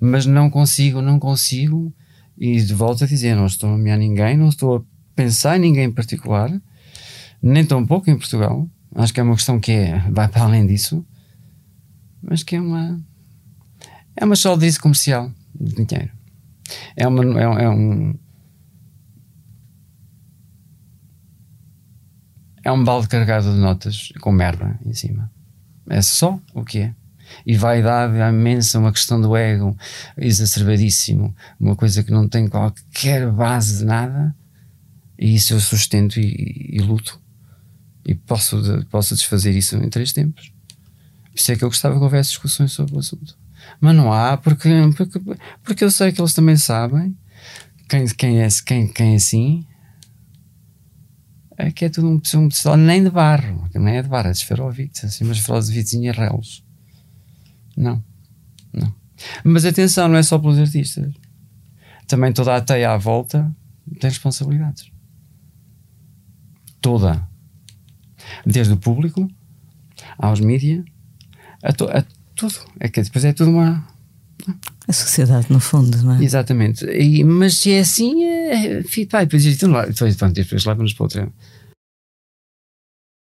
[0.00, 1.92] Mas não consigo, não consigo,
[2.36, 4.82] e de volta a dizer, não estou a nomear ninguém, não estou a
[5.14, 6.50] pensar em ninguém em particular,
[7.40, 8.68] nem tão pouco em Portugal.
[8.94, 11.04] Acho que é uma questão que é, vai para além disso,
[12.22, 13.00] mas que é uma
[14.16, 16.12] é uma chaldice comercial de dinheiro.
[16.96, 18.14] É, uma, é, é um
[22.64, 25.30] é um balde carregado de notas com merda em cima.
[25.88, 26.94] É só o que é.
[27.46, 29.76] E vai dar imensa uma questão do ego
[30.16, 34.34] exacerbadíssimo, uma coisa que não tem qualquer base de nada,
[35.18, 37.20] e isso eu sustento e, e luto.
[38.04, 38.60] E posso,
[38.90, 40.52] posso desfazer isso em três tempos.
[41.24, 43.36] Por isso é que eu gostava que houvesse discussões sobre o assunto.
[43.80, 45.20] Mas não há, porque, porque,
[45.62, 47.16] porque eu sei que eles também sabem
[47.88, 49.66] quem, quem, é, quem, quem é assim
[51.62, 54.32] é que é tudo um, um pessoal nem de barro, nem é de barro, é
[54.32, 56.64] de esferovites, assim, mas esferovites e relos.
[57.76, 58.02] Não,
[58.72, 58.92] não.
[59.44, 61.12] Mas atenção, não é só pelos artistas.
[62.06, 63.54] Também toda a teia à volta
[64.00, 64.90] tem responsabilidades.
[66.80, 67.26] Toda.
[68.44, 69.28] Desde o público
[70.18, 70.84] aos mídias,
[71.62, 72.04] a, to, a
[72.34, 72.56] tudo.
[72.80, 73.86] É que depois é tudo uma.
[74.88, 76.24] A sociedade, no fundo, não é?
[76.24, 76.84] Exatamente.
[76.86, 81.32] E, mas se é assim, é, pá, depois, então, lá, depois, depois leva-nos para outra.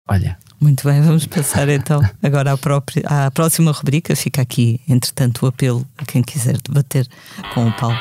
[0.08, 0.38] Olha.
[0.60, 4.16] Muito bem, vamos passar então agora à, própria, à próxima rubrica.
[4.16, 7.08] Fica aqui, entretanto, o apelo a quem quiser debater
[7.54, 7.98] com o Paulo.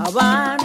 [0.00, 0.61] Habana.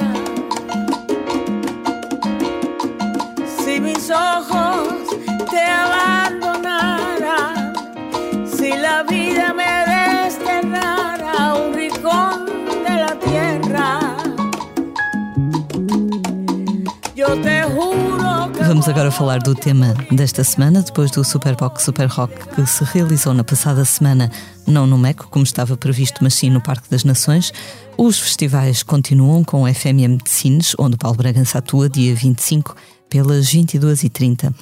[18.77, 23.33] Vamos agora falar do tema desta semana, depois do Superbox Super Rock que se realizou
[23.33, 24.31] na passada semana,
[24.67, 27.51] não no MECO, como estava previsto, mas sim no Parque das Nações.
[27.97, 32.75] Os festivais continuam com o FMM de Sines, onde Paulo Bragança atua dia 25
[33.09, 34.53] pelas 22h30.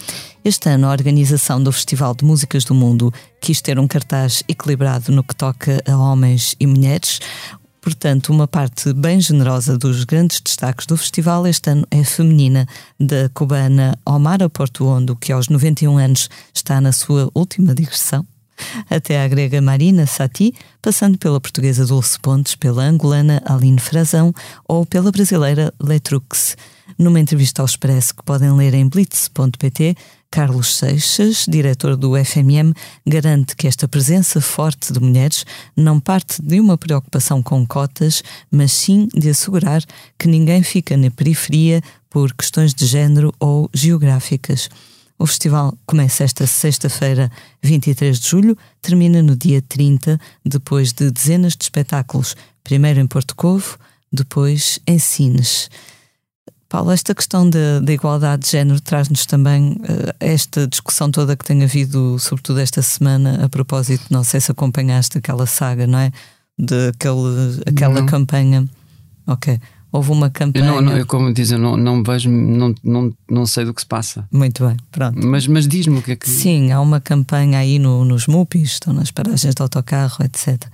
[0.46, 5.12] Este ano, a organização do Festival de Músicas do Mundo quis ter um cartaz equilibrado
[5.12, 7.20] no que toca a homens e mulheres.
[7.86, 12.68] Portanto, uma parte bem generosa dos grandes destaques do festival este ano é feminina,
[13.00, 18.26] da cubana Omara Portuondo, que aos 91 anos está na sua última digressão
[18.90, 24.34] até à grega Marina Sati, passando pela portuguesa Dulce Pontes, pela angolana Aline Frazão
[24.68, 26.58] ou pela brasileira Letrux.
[26.98, 29.96] Numa entrevista ao Expresso que podem ler em blitz.pt,
[30.30, 32.74] Carlos Seixas, diretor do FMM,
[33.06, 35.46] garante que esta presença forte de mulheres
[35.76, 38.22] não parte de uma preocupação com cotas,
[38.52, 39.82] mas sim de assegurar
[40.18, 44.70] que ninguém fica na periferia por questões de género ou geográficas.
[45.18, 47.32] O festival começa esta sexta-feira,
[47.64, 53.36] 23 de julho, termina no dia 30, depois de dezenas de espetáculos, primeiro em Porto
[53.36, 53.78] Covo,
[54.12, 55.70] depois em Sines.
[56.68, 61.46] Paulo, esta questão da, da igualdade de género traz-nos também uh, esta discussão toda que
[61.46, 66.12] tem havido, sobretudo esta semana, a propósito, não sei se acompanhaste aquela saga, não é?
[66.58, 68.06] De aquele, aquela não.
[68.06, 68.68] campanha.
[69.28, 69.60] Ok
[69.96, 70.66] houve uma campanha.
[70.66, 73.82] Eu não, não, eu, como dizem, não, não vejo, não, não, não sei do que
[73.82, 74.28] se passa.
[74.32, 75.26] Muito bem, pronto.
[75.26, 76.30] Mas, mas diz-me o que é que.
[76.30, 80.64] Sim, há uma campanha aí no, nos MUPIs, estão nas paragens de autocarro, etc.
[80.64, 80.68] Uh,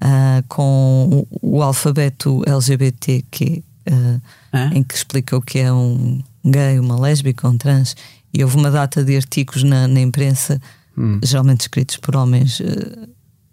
[0.00, 4.20] ah, com o, o, alfabeto LGBTQ, uh,
[4.52, 7.96] ah, em que explica o que é um gay, uma lésbica, um trans.
[8.32, 10.60] E houve uma data de artigos na, na imprensa,
[10.96, 11.20] hum.
[11.22, 12.60] geralmente escritos por homens.
[12.60, 13.08] Uh,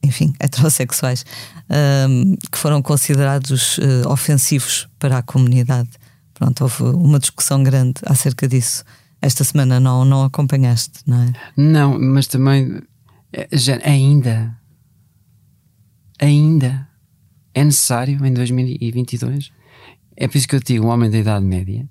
[0.05, 1.25] enfim, heterossexuais,
[2.09, 5.89] um, que foram considerados uh, ofensivos para a comunidade.
[6.33, 8.83] Pronto, houve uma discussão grande acerca disso.
[9.21, 11.33] Esta semana não, não acompanhaste, não é?
[11.57, 12.81] Não, mas também
[13.33, 14.55] eh, já, ainda,
[16.19, 16.87] ainda
[17.53, 19.51] é necessário em 2022.
[20.17, 21.87] É por isso que eu digo, um homem da Idade Média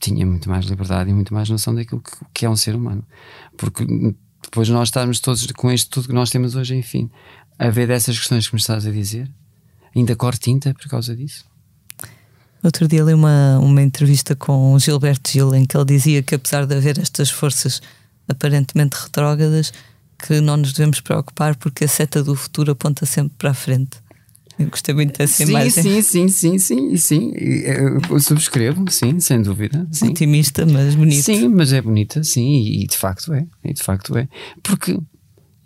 [0.00, 3.04] tinha muito mais liberdade e muito mais noção daquilo que, que é um ser humano.
[3.56, 3.84] Porque
[4.42, 7.10] depois nós estarmos todos com isto tudo que nós temos hoje, enfim,
[7.58, 9.30] a ver dessas questões que me estás a dizer,
[9.94, 11.44] ainda cor tinta por causa disso.
[12.62, 16.66] Outro dia li uma, uma entrevista com Gilberto Gil em que ele dizia que apesar
[16.66, 17.80] de haver estas forças
[18.28, 19.72] aparentemente retrógradas,
[20.18, 23.98] que não nos devemos preocupar porque a seta do futuro aponta sempre para a frente.
[24.60, 25.70] Eu gostei muito dessa sim, imagem.
[25.70, 27.32] Sim, sim, sim, sim, sim.
[27.34, 29.88] Eu subscrevo, sim, sem dúvida.
[29.90, 30.08] Sim.
[30.10, 31.22] Otimista, mas bonita.
[31.22, 33.46] Sim, mas é bonita, sim, e de facto é.
[33.64, 34.28] E de facto é.
[34.62, 34.98] Porque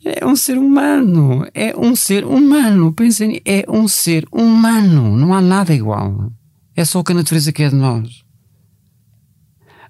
[0.05, 1.45] é um ser humano.
[1.53, 2.93] É um ser humano.
[2.93, 5.17] Pensem, é um ser humano.
[5.17, 6.31] Não há nada igual.
[6.77, 8.23] É só o que a natureza quer de nós.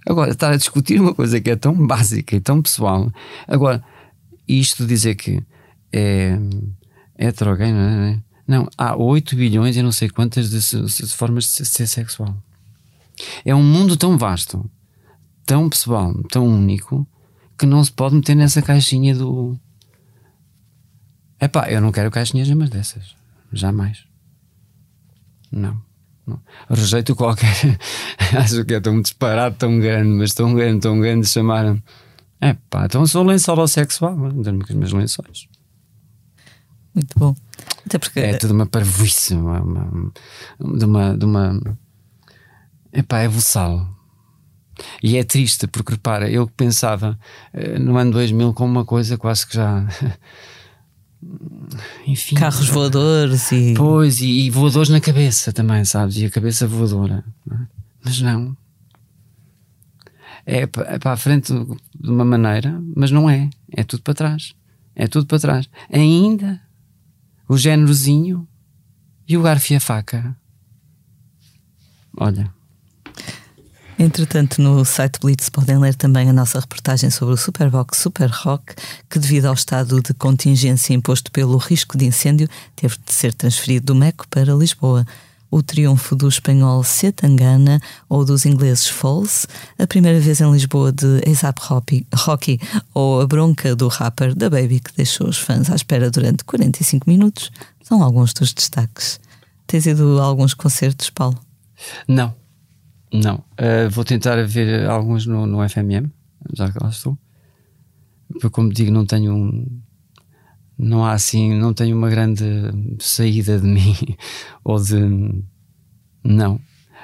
[0.07, 3.13] Agora, estar a discutir uma coisa que é tão básica e tão pessoal.
[3.47, 3.85] Agora,
[4.49, 5.43] isto dizer que
[5.93, 6.39] é,
[7.19, 8.34] é heterogêneo, não é?
[8.47, 12.37] Não, há 8 bilhões e não sei quantas de, de, formas de ser sexual.
[13.45, 14.69] É um mundo tão vasto,
[15.47, 17.07] tão pessoal, tão único,
[17.59, 19.59] que não se pode meter nessa caixinha do.
[21.41, 23.15] Epá, eu não quero caixinhas mais dessas.
[23.53, 24.05] Jamais.
[25.51, 25.81] Não.
[26.27, 26.41] não.
[26.69, 27.79] Rejeito qualquer.
[28.37, 31.77] Acho que é tão disparado, tão grande, mas tão grande, tão grande chamar.
[32.41, 34.17] Epá, então sou lençol sexual.
[34.17, 35.49] Dando-me com os meus lençóis.
[36.95, 37.35] Muito bom.
[37.89, 38.21] Porque...
[38.21, 40.13] É tudo uma parvoíce, uma, uma,
[40.59, 41.17] de uma.
[41.17, 41.79] De uma
[42.93, 43.89] epá, é buçal.
[45.03, 47.19] E é triste, porque repara, eu pensava
[47.53, 49.87] eh, no ano 2000 com uma coisa quase que já.
[52.07, 52.37] Enfim.
[52.37, 53.75] Carros voadores e.
[53.77, 56.17] Pois, e, e voadores na cabeça também, sabes?
[56.17, 57.25] E a cabeça voadora.
[57.47, 57.67] Não é?
[58.05, 58.57] Mas não.
[60.47, 63.49] É, é para a frente de uma maneira, mas não é.
[63.73, 64.55] É tudo para trás.
[64.95, 65.69] É tudo para trás.
[65.91, 66.61] Ainda
[67.49, 68.47] o génerozinho
[69.27, 70.37] e o garfo e a faca.
[72.17, 72.53] Olha.
[73.99, 78.75] Entretanto, no site Blitz podem ler também a nossa reportagem sobre o Superbox Super Rock,
[79.09, 83.87] que, devido ao estado de contingência imposto pelo risco de incêndio, teve de ser transferido
[83.87, 85.07] do Meco para Lisboa.
[85.55, 87.79] O triunfo do espanhol Setangana
[88.09, 89.47] ou dos ingleses Falls,
[89.79, 91.61] a primeira vez em Lisboa de ASAP
[92.13, 92.59] Rocky
[92.93, 97.09] ou a bronca do rapper da Baby que deixou os fãs à espera durante 45
[97.09, 97.53] minutos
[97.85, 99.21] são alguns dos destaques.
[99.65, 101.39] Tens ido a alguns concertos, Paulo?
[102.09, 102.35] Não,
[103.13, 103.37] não.
[103.37, 106.11] Uh, vou tentar ver alguns no, no FMM,
[106.53, 107.17] já que lá estou.
[108.29, 109.83] Porque, como digo, não tenho um.
[110.77, 112.45] Não há assim, não tenho uma grande
[112.99, 113.97] saída de mim
[114.65, 115.45] ou de.
[116.23, 116.61] Não.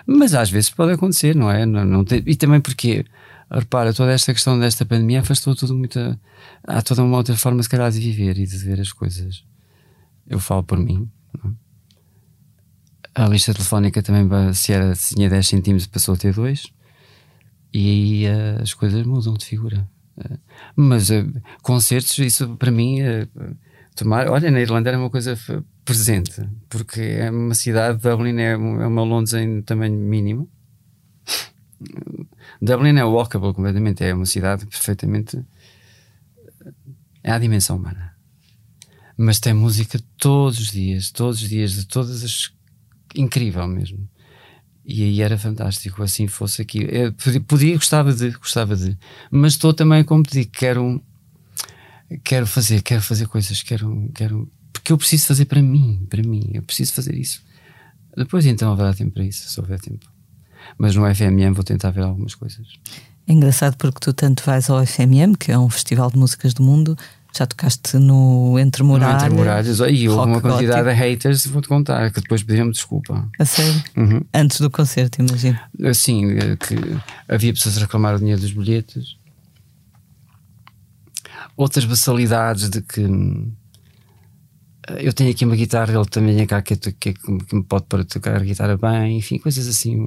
[0.06, 1.64] Mas às vezes pode acontecer, não é?
[1.64, 3.04] Não, não tem, e também porque,
[3.50, 5.98] repara, toda esta questão desta pandemia afastou tudo muito.
[6.64, 9.44] Há toda uma outra forma, se calhar, de viver e de ver as coisas.
[10.26, 11.08] Eu falo por mim.
[11.44, 11.48] É?
[13.22, 16.66] A lista telefónica também, se, era, se tinha 10 centímetros, passou a ter 2.
[17.72, 19.88] E aí uh, as coisas mudam de figura.
[20.20, 20.38] Uh,
[20.76, 21.24] mas uh,
[21.62, 22.98] concertos, isso para mim,
[23.96, 24.28] tomar.
[24.28, 25.38] Olha, na Irlanda era uma coisa
[25.84, 30.48] presente, porque é uma cidade, Dublin é, é uma Londres em tamanho mínimo.
[32.60, 35.42] Dublin é walkable completamente, é uma cidade perfeitamente.
[37.22, 38.14] É a dimensão humana.
[39.16, 42.52] Mas tem música todos os dias, todos os dias, de todas as
[43.14, 44.08] incrível mesmo.
[44.92, 46.84] E aí era fantástico, assim fosse aqui.
[46.90, 47.12] Eu
[47.42, 48.98] podia, gostava de, gostava de,
[49.30, 51.00] mas estou também, como te digo, quero,
[52.24, 56.50] quero fazer, quero fazer coisas, quero, quero, porque eu preciso fazer para mim, para mim,
[56.52, 57.40] eu preciso fazer isso.
[58.16, 60.10] Depois então haverá tempo para isso, se houver tempo.
[60.76, 62.66] Mas no FMM vou tentar ver algumas coisas.
[63.28, 66.64] É engraçado porque tu tanto vais ao FMM, que é um festival de músicas do
[66.64, 66.98] mundo,
[67.36, 69.22] já tocaste no Entre Muralhas.
[69.22, 70.90] Entre Muralhas, e houve uma quantidade gótico.
[70.90, 73.28] de haters, vou-te contar, que depois pediram-me desculpa.
[73.38, 73.82] A sério?
[73.96, 74.20] Uhum.
[74.34, 75.58] Antes do concerto, imagino.
[75.94, 76.74] Sim, que
[77.28, 79.16] havia pessoas a reclamar o dinheiro dos bilhetes.
[81.56, 83.02] Outras basalidades de que
[84.98, 88.04] eu tenho aqui uma guitarra, ele também é cá que, que, que me pode para
[88.04, 90.06] tocar a guitarra bem, enfim, coisas assim.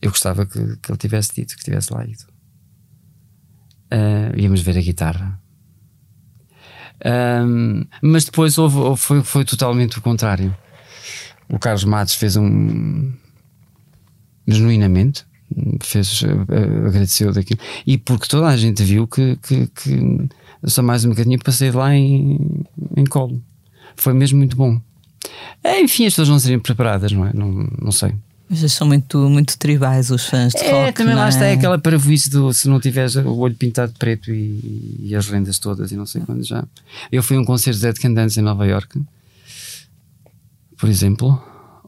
[0.00, 2.24] Eu gostava que, que ele tivesse dito, que tivesse lá ido.
[3.92, 5.39] Uh, íamos ver a guitarra
[7.04, 10.54] um, mas depois houve, foi, foi totalmente o contrário.
[11.48, 13.12] O Carlos Matos fez um.
[14.46, 15.24] genuinamente,
[15.82, 17.60] fez, uh, agradeceu daquilo.
[17.86, 20.28] E porque toda a gente viu que, que, que
[20.64, 22.64] só mais um bocadinho passei lá em,
[22.96, 23.42] em colo.
[23.96, 24.80] Foi mesmo muito bom.
[25.64, 27.32] Enfim, as pessoas não seriam preparadas, não é?
[27.34, 28.14] Não, não sei.
[28.50, 30.98] Mas são muito, muito tribais os fãs de é, rock.
[30.98, 31.28] Também lá é?
[31.28, 35.14] está é aquela paravuice do se não tiveres o olho pintado de preto e, e
[35.14, 36.64] as rendas todas e não sei quando já.
[37.12, 39.00] Eu fui a um concerto de Dead Can Dance em Nova York,
[40.76, 41.40] por exemplo,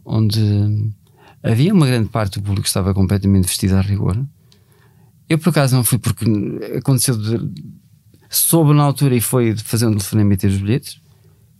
[0.04, 0.40] onde
[1.42, 4.16] havia uma grande parte do público que estava completamente vestido a rigor.
[5.28, 6.24] Eu por acaso não fui porque
[6.76, 7.40] aconteceu de,
[8.30, 11.01] soube na altura e foi fazer um telefonema e ter os bilhetes.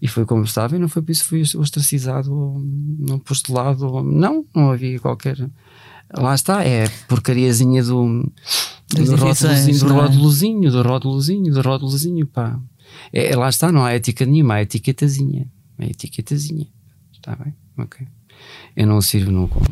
[0.03, 2.61] E foi como estava, e não foi por isso fui ostracizado ou
[2.99, 3.87] não postulado.
[3.87, 5.49] Ou, não, não havia qualquer.
[6.13, 8.29] Lá está, é porcariazinha do,
[8.89, 9.93] do, rótulozinho, do é?
[9.93, 12.59] rótulozinho, do rótulozinho, do rótulozinho, pá.
[13.13, 15.47] É, é, lá está, não há ética nenhuma, há etiquetazinha.
[15.79, 16.67] É etiquetazinha.
[17.13, 17.55] Está bem?
[17.79, 18.05] Ok.
[18.75, 19.65] Eu não sirvo, não como.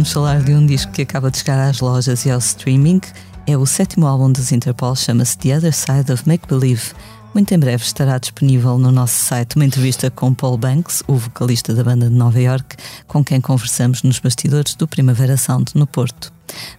[0.00, 3.02] Vamos falar de um disco que acaba de chegar às lojas e ao streaming.
[3.46, 6.92] É o sétimo álbum dos Interpol, chama-se The Other Side of Make Believe.
[7.34, 11.74] Muito em breve estará disponível no nosso site uma entrevista com Paul Banks, o vocalista
[11.74, 12.76] da banda de Nova York,
[13.06, 16.32] com quem conversamos nos bastidores do Primavera Sound no Porto.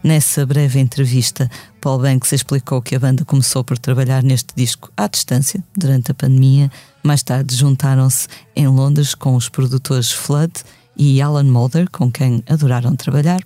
[0.03, 1.47] Nessa breve entrevista,
[1.79, 6.15] Paul Banks explicou que a banda começou por trabalhar neste disco à distância, durante a
[6.15, 6.71] pandemia.
[7.03, 10.53] Mais tarde juntaram-se em Londres com os produtores Flood
[11.03, 13.41] e Alan Mulder, com quem adoraram trabalhar.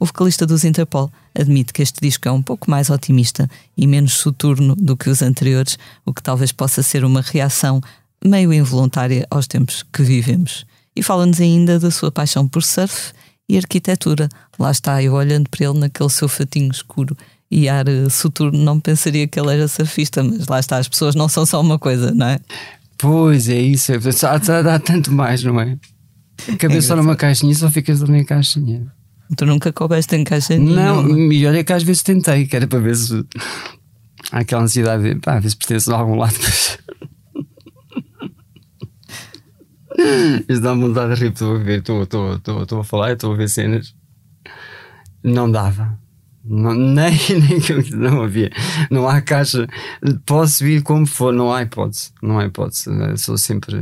[0.00, 4.14] O vocalista dos Interpol admite que este disco é um pouco mais otimista e menos
[4.14, 7.80] soturno do que os anteriores, o que talvez possa ser uma reação
[8.24, 10.66] meio involuntária aos tempos que vivemos.
[10.96, 13.12] E fala-nos ainda da sua paixão por surf
[13.48, 14.28] e arquitetura.
[14.58, 17.16] Lá está, eu olhando para ele naquele seu fatinho escuro
[17.48, 21.14] e ar eh, soturno, não pensaria que ele era surfista, mas lá está, as pessoas
[21.14, 22.40] não são só uma coisa, não é?
[22.98, 23.92] Pois é isso,
[24.26, 25.78] há, dá tanto mais, não é?
[26.58, 28.92] Cabeça só numa caixinha e só ficas ali na caixinha.
[29.36, 31.02] Tu nunca coubeste em caixa nenhuma?
[31.02, 33.24] Não, e olha que às vezes tentei, que era para ver se
[34.32, 36.34] há aquela necessidade de pá, ver se pertence a algum lado.
[40.48, 43.32] Isto dá-me vontade de rir, estou a ver, estou, estou, estou, estou a falar, estou
[43.32, 43.94] a ver cenas.
[45.22, 45.98] Não dava.
[46.44, 48.50] Não, nem, nem não havia.
[48.90, 49.66] Não há caixa.
[50.24, 52.12] Posso vir como for, não há hipótese.
[52.22, 52.88] Não há hipótese.
[53.16, 53.76] sou sempre.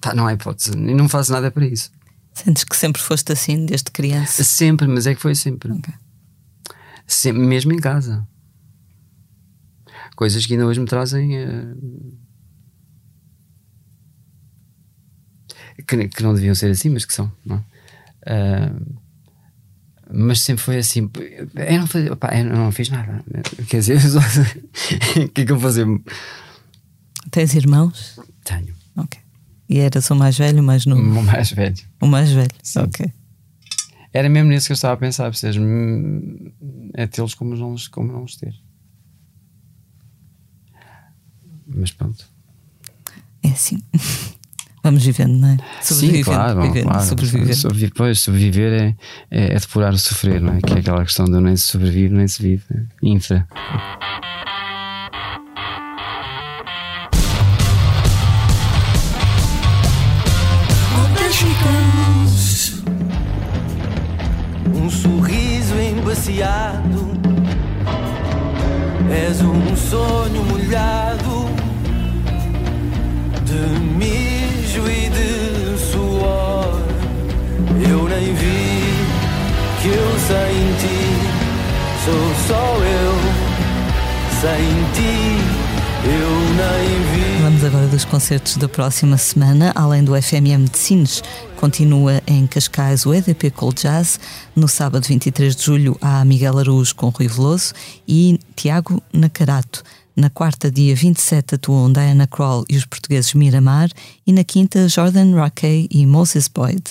[0.00, 0.72] Pá, não há hipótese.
[0.72, 1.90] E não faço nada para isso.
[2.32, 4.42] Sentes que sempre foste assim, desde criança?
[4.44, 5.72] Sempre, mas é que foi sempre.
[5.72, 5.94] Okay.
[7.06, 8.26] sempre mesmo em casa.
[10.16, 11.36] Coisas que ainda hoje me trazem.
[11.44, 12.18] Uh,
[15.86, 17.30] que, que, não deviam ser assim, mas que são.
[17.44, 17.56] Não?
[17.56, 19.00] Uh,
[20.12, 21.10] mas sempre foi assim.
[21.54, 23.24] Eu não, fazia, opa, eu não fiz nada.
[23.68, 23.98] Quer dizer,
[25.24, 25.84] o que é que eu fazia?
[27.30, 28.18] Tens irmãos?
[28.44, 28.74] Tenho.
[28.96, 29.20] Ok.
[29.70, 31.00] E eras o mais velho ou mais novo?
[31.20, 31.76] O mais velho.
[32.00, 32.80] O mais velho, Sim.
[32.80, 33.12] ok.
[34.12, 35.62] Era mesmo nisso que eu estava a pensar, percebes?
[36.94, 38.52] É tê-los como não, como não os ter.
[41.68, 42.26] Mas pronto.
[43.44, 43.80] É assim.
[44.82, 45.56] Vamos vivendo, não é?
[45.80, 47.06] Sobrevivendo, Sim, claro, vivendo, claro.
[47.06, 47.54] Sobreviver.
[47.54, 48.96] Sobreviver, pois, sobreviver é,
[49.30, 50.60] é, é depurar o sofrer, não é?
[50.60, 52.64] Que é aquela questão de nem se sobrevive, nem se vive.
[53.02, 53.46] Infra.
[64.80, 67.10] Um sorriso embaciado.
[69.10, 71.48] És um sonho molhado
[73.44, 76.80] de mijo e de suor.
[77.88, 78.80] Eu nem vi
[79.82, 81.00] que eu sem ti
[82.04, 83.14] sou só eu.
[84.40, 84.64] Sem
[84.94, 85.59] ti.
[87.42, 91.22] Vamos agora dos concertos da próxima semana, além do FMM de Sines
[91.60, 94.18] Continua em Cascais o EDP Cold Jazz.
[94.56, 97.74] No sábado 23 de julho há Miguel Araújo com Rui Veloso
[98.08, 99.82] e Tiago Nacarato.
[100.16, 103.90] Na quarta, dia 27, atuam Diana Kroll e os portugueses Miramar.
[104.26, 106.82] E na quinta, Jordan Rockey e Moses Boyd.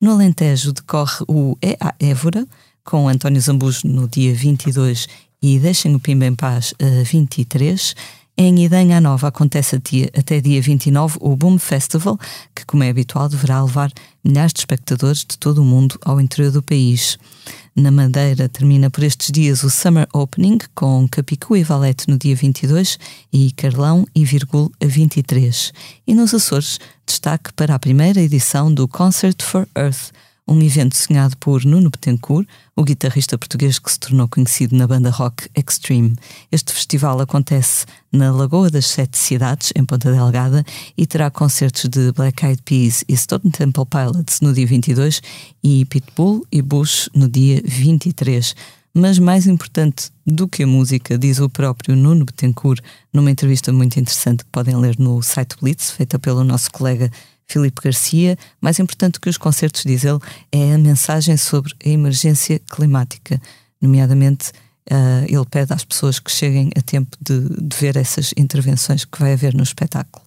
[0.00, 2.46] No Alentejo decorre o EA Évora,
[2.82, 5.06] com António Zambujo no dia 22
[5.42, 7.94] e Deixem o Pimba em Paz a 23.
[8.36, 9.76] Em Idanha Nova acontece
[10.12, 12.18] até dia 29 o Boom Festival,
[12.52, 13.92] que, como é habitual, deverá levar
[14.24, 17.16] milhares de espectadores de todo o mundo ao interior do país.
[17.76, 22.34] Na Madeira termina por estes dias o Summer Opening, com Capicu e Valete no dia
[22.34, 22.98] 22
[23.32, 25.72] e Carlão e Virgul a 23.
[26.04, 30.10] E nos Açores, destaque para a primeira edição do Concert for Earth,
[30.46, 35.10] um evento sonhado por Nuno Betancourt, o guitarrista português que se tornou conhecido na banda
[35.10, 36.14] rock Extreme.
[36.52, 40.64] Este festival acontece na Lagoa das Sete Cidades, em Ponta Delgada,
[40.96, 45.22] e terá concertos de Black Eyed Peas e Stone Temple Pilots no dia 22
[45.62, 48.54] e Pitbull e Bush no dia 23.
[48.96, 52.80] Mas mais importante do que a música, diz o próprio Nuno Betancourt
[53.12, 57.10] numa entrevista muito interessante que podem ler no site Blitz, feita pelo nosso colega
[57.46, 60.18] Filipe Garcia, mais importante que os concertos, diz ele,
[60.50, 63.40] é a mensagem sobre a emergência climática,
[63.80, 64.50] nomeadamente
[64.90, 69.18] uh, ele pede às pessoas que cheguem a tempo de, de ver essas intervenções que
[69.18, 70.24] vai haver no espetáculo.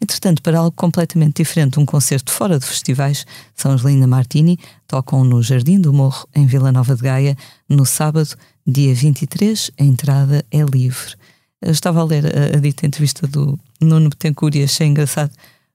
[0.00, 5.42] Entretanto, para algo completamente diferente, um concerto fora de festivais, São Angelina Martini tocam no
[5.42, 7.36] Jardim do Morro, em Vila Nova de Gaia,
[7.68, 8.30] no sábado,
[8.66, 9.70] dia 23.
[9.78, 11.14] A entrada é livre.
[11.60, 15.32] Eu estava a ler a, a dita entrevista do Nuno Betancourt e achei engraçado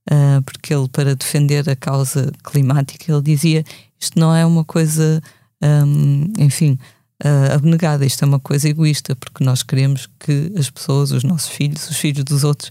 [0.10, 3.64] uh, porque ele, para defender a causa climática, ele dizia
[4.00, 5.22] isto não é uma coisa,
[5.62, 6.78] um, enfim,
[7.24, 11.50] uh, abnegada, isto é uma coisa egoísta, porque nós queremos que as pessoas, os nossos
[11.50, 12.70] filhos, os filhos dos outros,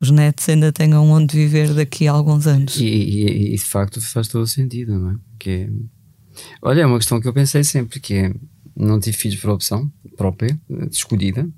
[0.00, 2.76] os netos ainda tenham onde viver daqui a alguns anos.
[2.76, 5.16] E, e, e de facto faz todo o sentido, não é?
[5.46, 5.68] É
[6.60, 8.34] Olha, é uma questão que eu pensei sempre, que é,
[8.76, 10.58] não tive filhos por opção própria,
[10.90, 11.48] escolhida,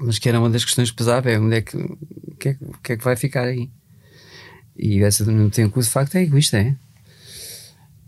[0.00, 2.58] mas que era uma das questões que pesava, é onde é que, o que é,
[2.82, 3.70] que é que vai ficar aí?
[4.78, 6.74] E essa não tem de facto é egoísta, é?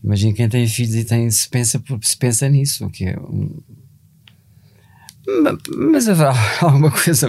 [0.03, 3.51] Imagina quem tem filhos e tem, se pensa, se pensa nisso, o que é um-
[5.43, 7.29] Ma- mas haverá alguma coisa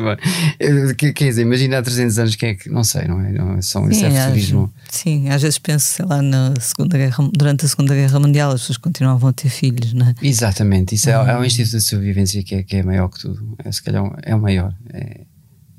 [1.14, 2.70] Quer dizer, imagina há 300 anos quem é que.
[2.70, 3.32] Não sei, não é?
[3.34, 4.74] Não é só é às, futurismo.
[4.90, 8.62] sim, às vezes penso, sei lá, na segunda guerra, durante a Segunda Guerra Mundial as
[8.62, 10.16] pessoas continuavam a ter filhos, não é?
[10.22, 13.56] Exatamente, isso é, é um instinto de sobrevivência que é, que é maior que tudo.
[13.66, 14.74] É, se calhar é o maior.
[14.94, 15.22] É,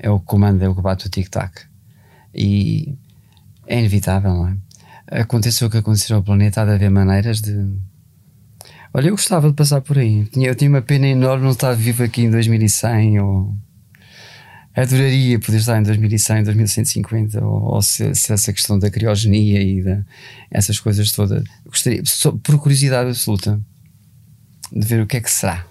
[0.00, 1.62] é o que comanda, é o que bate o tic-tac.
[2.34, 2.94] E
[3.70, 4.56] é inevitável, não é?
[5.22, 7.54] Aconteceu o que aconteceu ao planeta, há de haver maneiras de.
[8.92, 10.28] Olha, eu gostava de passar por aí.
[10.34, 13.54] Eu tinha uma pena enorme não estar vivo aqui em 2100 ou.
[14.74, 19.82] Adoraria poder estar em 2100, 2150, ou, ou se, se essa questão da criogenia e
[19.82, 20.04] da,
[20.50, 21.44] essas coisas todas.
[21.66, 23.60] Gostaria, só por curiosidade absoluta,
[24.72, 25.64] de ver o que é que será.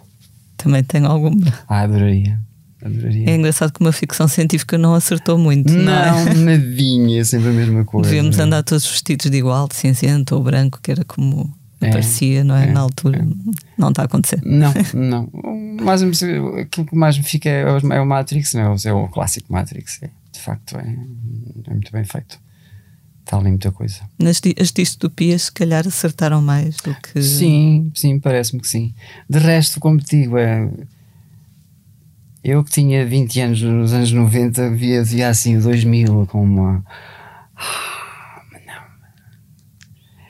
[0.58, 1.48] Também tenho alguma.
[1.68, 2.40] Ah, adoraria.
[2.84, 3.30] Adoraria.
[3.30, 6.34] É engraçado que uma ficção científica não acertou muito, não, Não, é?
[6.34, 8.10] nadinha, é sempre a mesma coisa.
[8.10, 12.44] Devíamos andar todos vestidos de igual, de cinzento ou branco, que era como É, parecia,
[12.44, 12.70] não é?
[12.70, 13.28] é, Na altura.
[13.78, 14.42] Não está a acontecer.
[14.46, 15.30] Não, não.
[15.82, 18.70] Mais, aquilo que mais me fica é, o- é o Matrix, não é?
[18.70, 20.02] O- é o clássico Matrix.
[20.02, 20.82] É, de facto, é,
[21.68, 22.40] é muito bem feito.
[23.26, 24.00] Está ali muita coisa.
[24.18, 27.22] Nas as distopias, se calhar, acertaram mais do que.
[27.22, 28.94] Sim, sim, parece-me que sim.
[29.30, 30.68] De resto, como te digo, é.
[32.44, 36.84] Eu que tinha 20 anos nos anos 90, via, via assim o 2000 com uma.
[37.56, 38.00] Ah.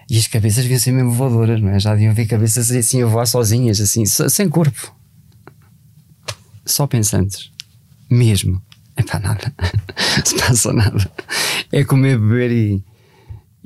[0.10, 1.80] E as cabeças deviam ser mesmo voadoras, não é?
[1.80, 4.96] Já deviam ver cabeças assim a voar sozinhas, assim, sem corpo.
[6.66, 7.52] Só pensantes.
[8.10, 8.60] Mesmo.
[8.96, 9.54] É para nada.
[10.26, 11.12] Se passa nada.
[11.72, 12.84] É comer, beber e,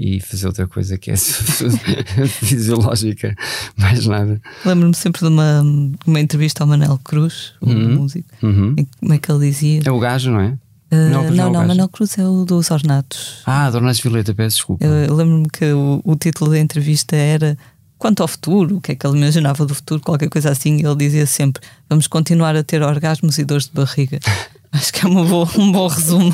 [0.06, 1.16] e fazer outra coisa que é
[2.28, 3.34] fisiológica.
[3.78, 4.41] Mais nada.
[4.66, 5.62] Lembro-me sempre de uma,
[6.06, 7.95] uma entrevista ao Manel Cruz, o Uhum.
[7.95, 8.76] músico, Uhum.
[8.78, 9.82] em como é que ele dizia?
[9.86, 10.58] É o gajo, não é?
[10.91, 11.68] Ah, Manel Cruz é não, não.
[11.68, 13.38] Manel Cruz é o dos Ornatos.
[13.45, 14.86] Ah, Dornas Violeta, peço desculpa.
[14.86, 17.58] Eu, eu lembro-me que o, o título da entrevista era
[17.97, 20.86] Quanto ao futuro, o que é que ele imaginava do futuro, qualquer coisa assim, e
[20.86, 24.20] ele dizia sempre: Vamos continuar a ter orgasmos e dores de barriga.
[24.74, 25.26] Acho que é um
[25.72, 26.34] bom resumo.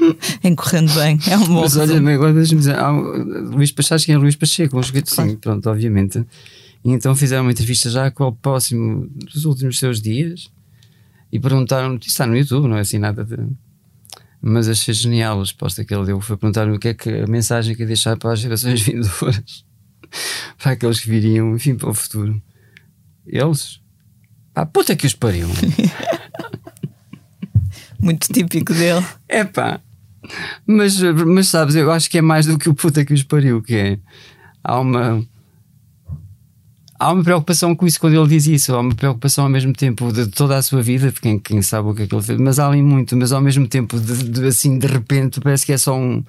[0.42, 4.04] em correndo bem, é um bom Mas olha, agora deixa-me dizer, há o Luís Pacheco,
[4.04, 4.78] quem é Luís Pacheco?
[4.78, 6.24] Um joguete, sim, pronto, obviamente.
[6.84, 10.50] E então fizeram uma entrevista já com o próximo dos últimos seus dias
[11.32, 13.36] e perguntaram, isto está no YouTube, não é assim nada de.
[14.40, 16.20] Mas achei genial a resposta que ele deu.
[16.20, 19.64] Foi perguntar o que é que a mensagem que ia deixar para as gerações vindouras,
[20.58, 22.40] para aqueles que viriam, enfim, para o futuro.
[23.26, 23.80] Eles,
[24.54, 25.48] pá, puta que os pariu.
[27.98, 29.04] Muito típico dele.
[29.28, 29.80] É pá.
[30.66, 33.62] Mas, mas sabes, eu acho que é mais do que o puta que os pariu,
[33.62, 33.98] que é.
[34.64, 35.24] Há uma.
[36.98, 40.10] Há uma preocupação com isso quando ele diz isso, há uma preocupação ao mesmo tempo
[40.10, 42.40] de toda a sua vida, de quem, quem sabe o que é que ele fez,
[42.40, 45.74] mas há ali muito, mas ao mesmo tempo, de, de- assim, de repente, parece que
[45.74, 46.24] é só um,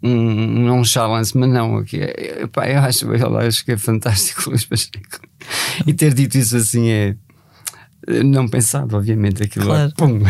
[0.00, 3.76] um, um nonchalance, mas não, aqui é, é, pá, eu acho, eu acho que é
[3.76, 5.18] fantástico, Luís Pacheco.
[5.84, 7.16] E ter dito isso assim é.
[8.24, 9.90] Não pensado, obviamente, aquilo Claro.
[9.90, 9.94] é.
[9.96, 10.20] Pum.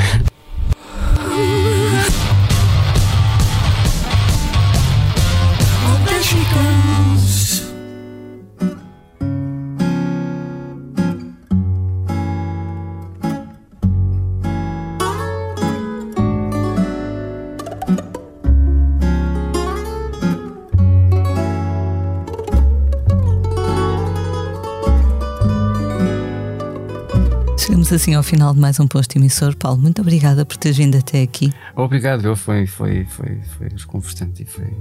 [27.95, 29.55] Assim ao final de mais um posto emissor.
[29.57, 31.53] Paulo, muito obrigada por teres vindo até aqui.
[31.77, 34.73] Obrigado, eu foi, foi, foi, foi desconfortante e foi.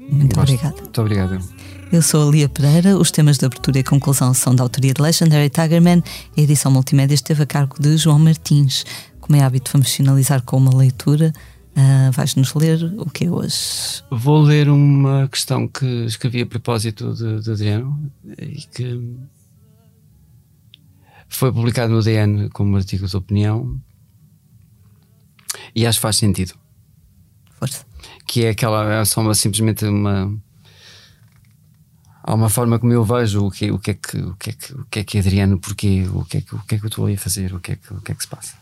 [0.00, 0.52] Muito Gosto.
[0.52, 0.80] obrigada.
[0.80, 1.38] Muito obrigado.
[1.92, 2.00] eu.
[2.02, 2.96] Sou a Lia Pereira.
[2.96, 6.02] Os temas de abertura e conclusão são da autoria de Legendary Tigerman.
[6.36, 8.84] A edição multimédia esteve a cargo de João Martins.
[9.20, 11.30] Como é hábito, vamos finalizar com uma leitura.
[11.76, 14.02] Ah, Vais-nos ler o que é hoje?
[14.10, 18.10] Vou ler uma questão que escrevi a propósito de, de Adriano
[18.40, 18.98] e que
[21.28, 23.80] foi publicado no DN como artigo de opinião
[25.74, 26.54] e acho que faz sentido.
[27.58, 27.84] Força.
[28.26, 30.32] que é aquela é só uma, simplesmente uma
[32.22, 34.52] há uma forma como eu vejo o que, o que é que o que é
[34.52, 36.84] que o que é que Adriano porquê o que é que o que é que
[36.84, 38.56] eu estou ali a fazer o que é que o que é que se passa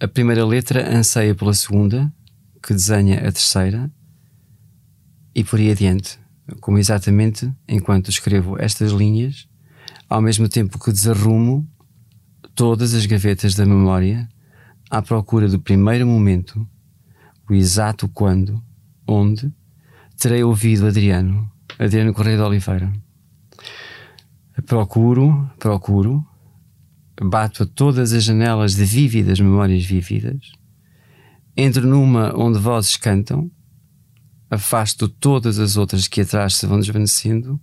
[0.00, 2.10] a primeira letra anseia pela segunda
[2.62, 3.90] que desenha a terceira
[5.34, 6.18] e por aí adiante
[6.60, 9.48] como exatamente enquanto escrevo estas linhas
[10.08, 11.68] ao mesmo tempo que desarrumo
[12.54, 14.28] todas as gavetas da memória
[14.90, 16.66] à procura do primeiro momento
[17.48, 18.62] o exato quando,
[19.06, 19.52] onde,
[20.16, 22.92] terei ouvido Adriano, Adriano Correia de Oliveira.
[24.66, 26.24] Procuro, procuro,
[27.20, 30.52] bato a todas as janelas de vívidas memórias vívidas,
[31.56, 33.50] entro numa onde vozes cantam,
[34.50, 37.60] afasto todas as outras que atrás se vão desvanecendo,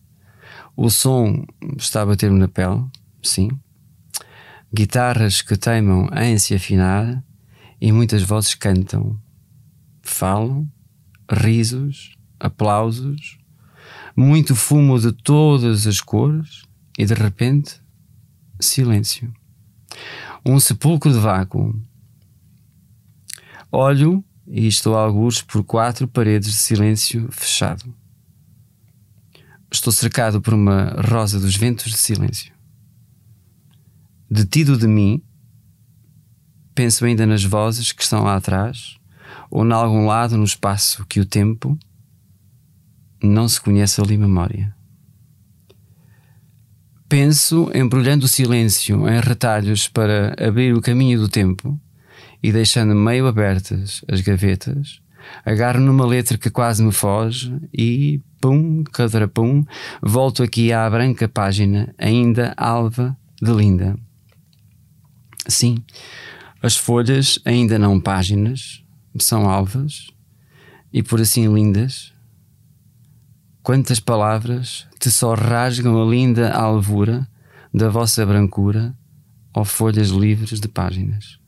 [0.75, 1.43] o som
[1.77, 2.85] está a bater-me na pele,
[3.23, 3.49] sim,
[4.73, 7.23] guitarras que teimam em se afinar
[7.79, 9.19] e muitas vozes cantam,
[10.01, 10.69] falam,
[11.29, 13.37] risos, aplausos,
[14.15, 16.63] muito fumo de todas as cores
[16.97, 17.81] e de repente
[18.59, 19.33] silêncio.
[20.45, 21.79] Um sepulcro de vácuo.
[23.71, 27.93] Olho e estou a algures por quatro paredes de silêncio fechado.
[29.71, 32.60] Estou cercado por uma rosa dos ventos de silêncio.
[34.33, 35.21] Detido de mim,
[36.73, 38.95] penso ainda nas vozes que estão lá atrás,
[39.49, 41.77] ou em algum lado no espaço que o tempo
[43.21, 44.73] não se conhece ali memória.
[47.09, 51.77] Penso embrulhando o silêncio em retalhos para abrir o caminho do tempo
[52.41, 55.01] e deixando meio abertas as gavetas,
[55.43, 59.65] agarro numa letra que quase me foge e, pum, cadrapum,
[60.01, 63.99] volto aqui à branca página, ainda alva de linda.
[65.47, 65.83] Sim,
[66.61, 68.83] as folhas, ainda não páginas,
[69.19, 70.07] são alvas
[70.93, 72.13] e por assim lindas.
[73.63, 77.27] Quantas palavras te só rasgam a linda alvura
[77.73, 78.95] da vossa brancura,
[79.53, 81.39] ó folhas livres de páginas.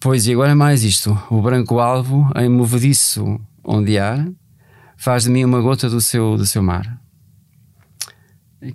[0.00, 4.28] Pois e agora mais isto: o branco alvo, em movediço ondear,
[4.96, 7.00] faz de mim uma gota do seu, do seu mar.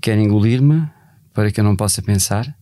[0.02, 0.90] Quer engolir-me
[1.34, 2.58] para que eu não possa pensar,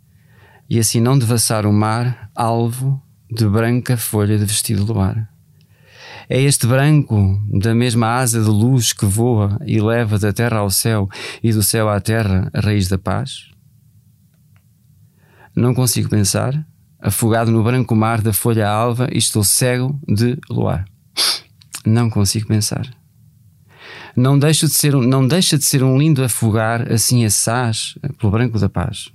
[0.69, 5.30] e assim não devassar o mar alvo de branca folha de vestido luar.
[6.30, 10.69] É este branco da mesma asa de luz que voa e leva da terra ao
[10.69, 11.07] céu
[11.41, 13.49] e do céu à terra a raiz da paz?
[15.56, 16.53] Não consigo pensar,
[16.99, 20.85] afogado no branco mar da folha alva e estou cego de luar.
[21.85, 22.85] Não consigo pensar.
[24.15, 28.31] Não deixa de ser um, não deixa de ser um lindo afogar assim assaz pelo
[28.31, 29.10] branco da paz.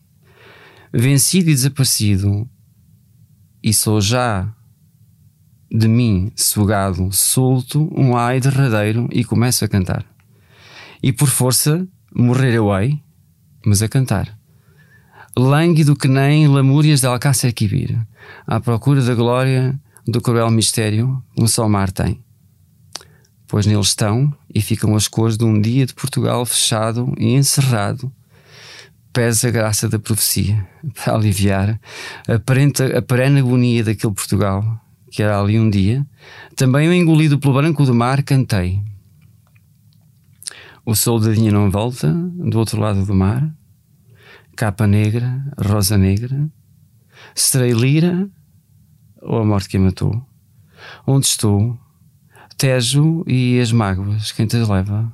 [0.95, 2.47] Vencido e desaparecido,
[3.63, 4.53] e sou já
[5.71, 10.05] de mim, sugado, solto, um ai derradeiro e começo a cantar.
[11.03, 13.01] E por força, morrer eu hei,
[13.65, 14.39] mas a cantar.
[15.35, 17.99] Lânguido que nem lamúrias de Alcácer Quibir,
[18.47, 22.23] à procura da glória do cruel mistério um só mar tem.
[23.49, 28.13] Pois neles estão e ficam as cores de um dia de Portugal fechado e encerrado,
[29.13, 31.81] pesa a graça da profecia para aliviar
[32.29, 34.83] a perene, a perene agonia daquele Portugal
[35.13, 36.07] que era ali um dia,
[36.57, 38.83] também eu engolido pelo branco do mar, cantei.
[40.87, 43.55] O soldadinho não volta, do outro lado do mar,
[44.57, 46.51] capa negra, rosa negra,
[47.35, 48.27] serei lira
[49.21, 50.27] ou a morte que a matou?
[51.07, 51.79] Onde estou?
[52.57, 55.13] Tejo e as mágoas, quem te leva?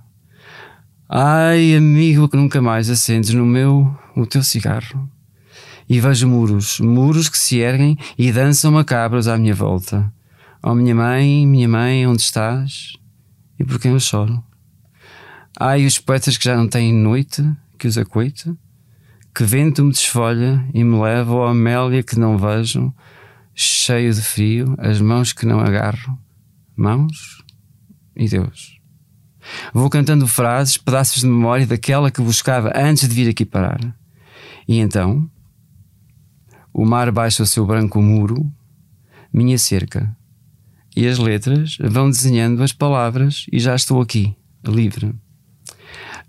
[1.10, 5.10] Ai, amigo, que nunca mais acendes no meu o teu cigarro
[5.88, 10.12] e vejo muros, muros que se erguem e dançam macabros à minha volta.
[10.62, 12.92] Oh, minha mãe, minha mãe, onde estás?
[13.58, 14.44] E por quem eu choro?
[15.58, 17.42] Ai, os poetas que já não têm noite,
[17.78, 18.54] que os acoite,
[19.34, 22.92] que vento me desfolha e me leva, oh Amélia que não vejo,
[23.54, 26.18] cheio de frio, as mãos que não agarro,
[26.76, 27.42] mãos
[28.14, 28.77] e Deus.
[29.72, 33.80] Vou cantando frases, pedaços de memória daquela que buscava antes de vir aqui parar.
[34.66, 35.28] E então,
[36.72, 38.50] o mar baixa o seu branco muro,
[39.32, 40.16] minha cerca.
[40.94, 44.34] E as letras vão desenhando as palavras e já estou aqui,
[44.64, 45.14] livre.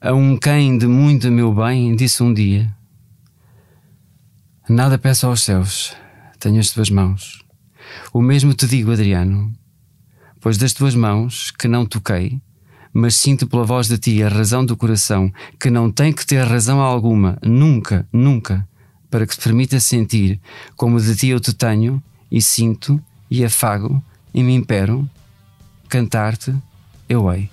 [0.01, 2.73] A um quem de muito meu bem disse um dia:
[4.69, 5.95] Nada peço aos céus,
[6.39, 7.43] tenho as tuas mãos.
[8.13, 9.51] O mesmo te digo, Adriano,
[10.39, 12.39] pois das tuas mãos que não toquei,
[12.93, 16.43] mas sinto pela voz de ti a razão do coração, que não tem que ter
[16.43, 18.67] razão alguma, nunca, nunca,
[19.09, 20.39] para que te permita sentir
[20.75, 22.01] como de ti eu te tenho
[22.31, 22.99] e sinto
[23.29, 24.03] e afago
[24.33, 25.07] e me impero,
[25.87, 26.53] cantar-te
[27.07, 27.49] eu hei.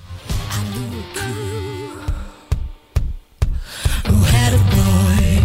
[4.09, 5.43] Who had a boy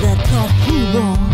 [0.00, 1.25] that thought he was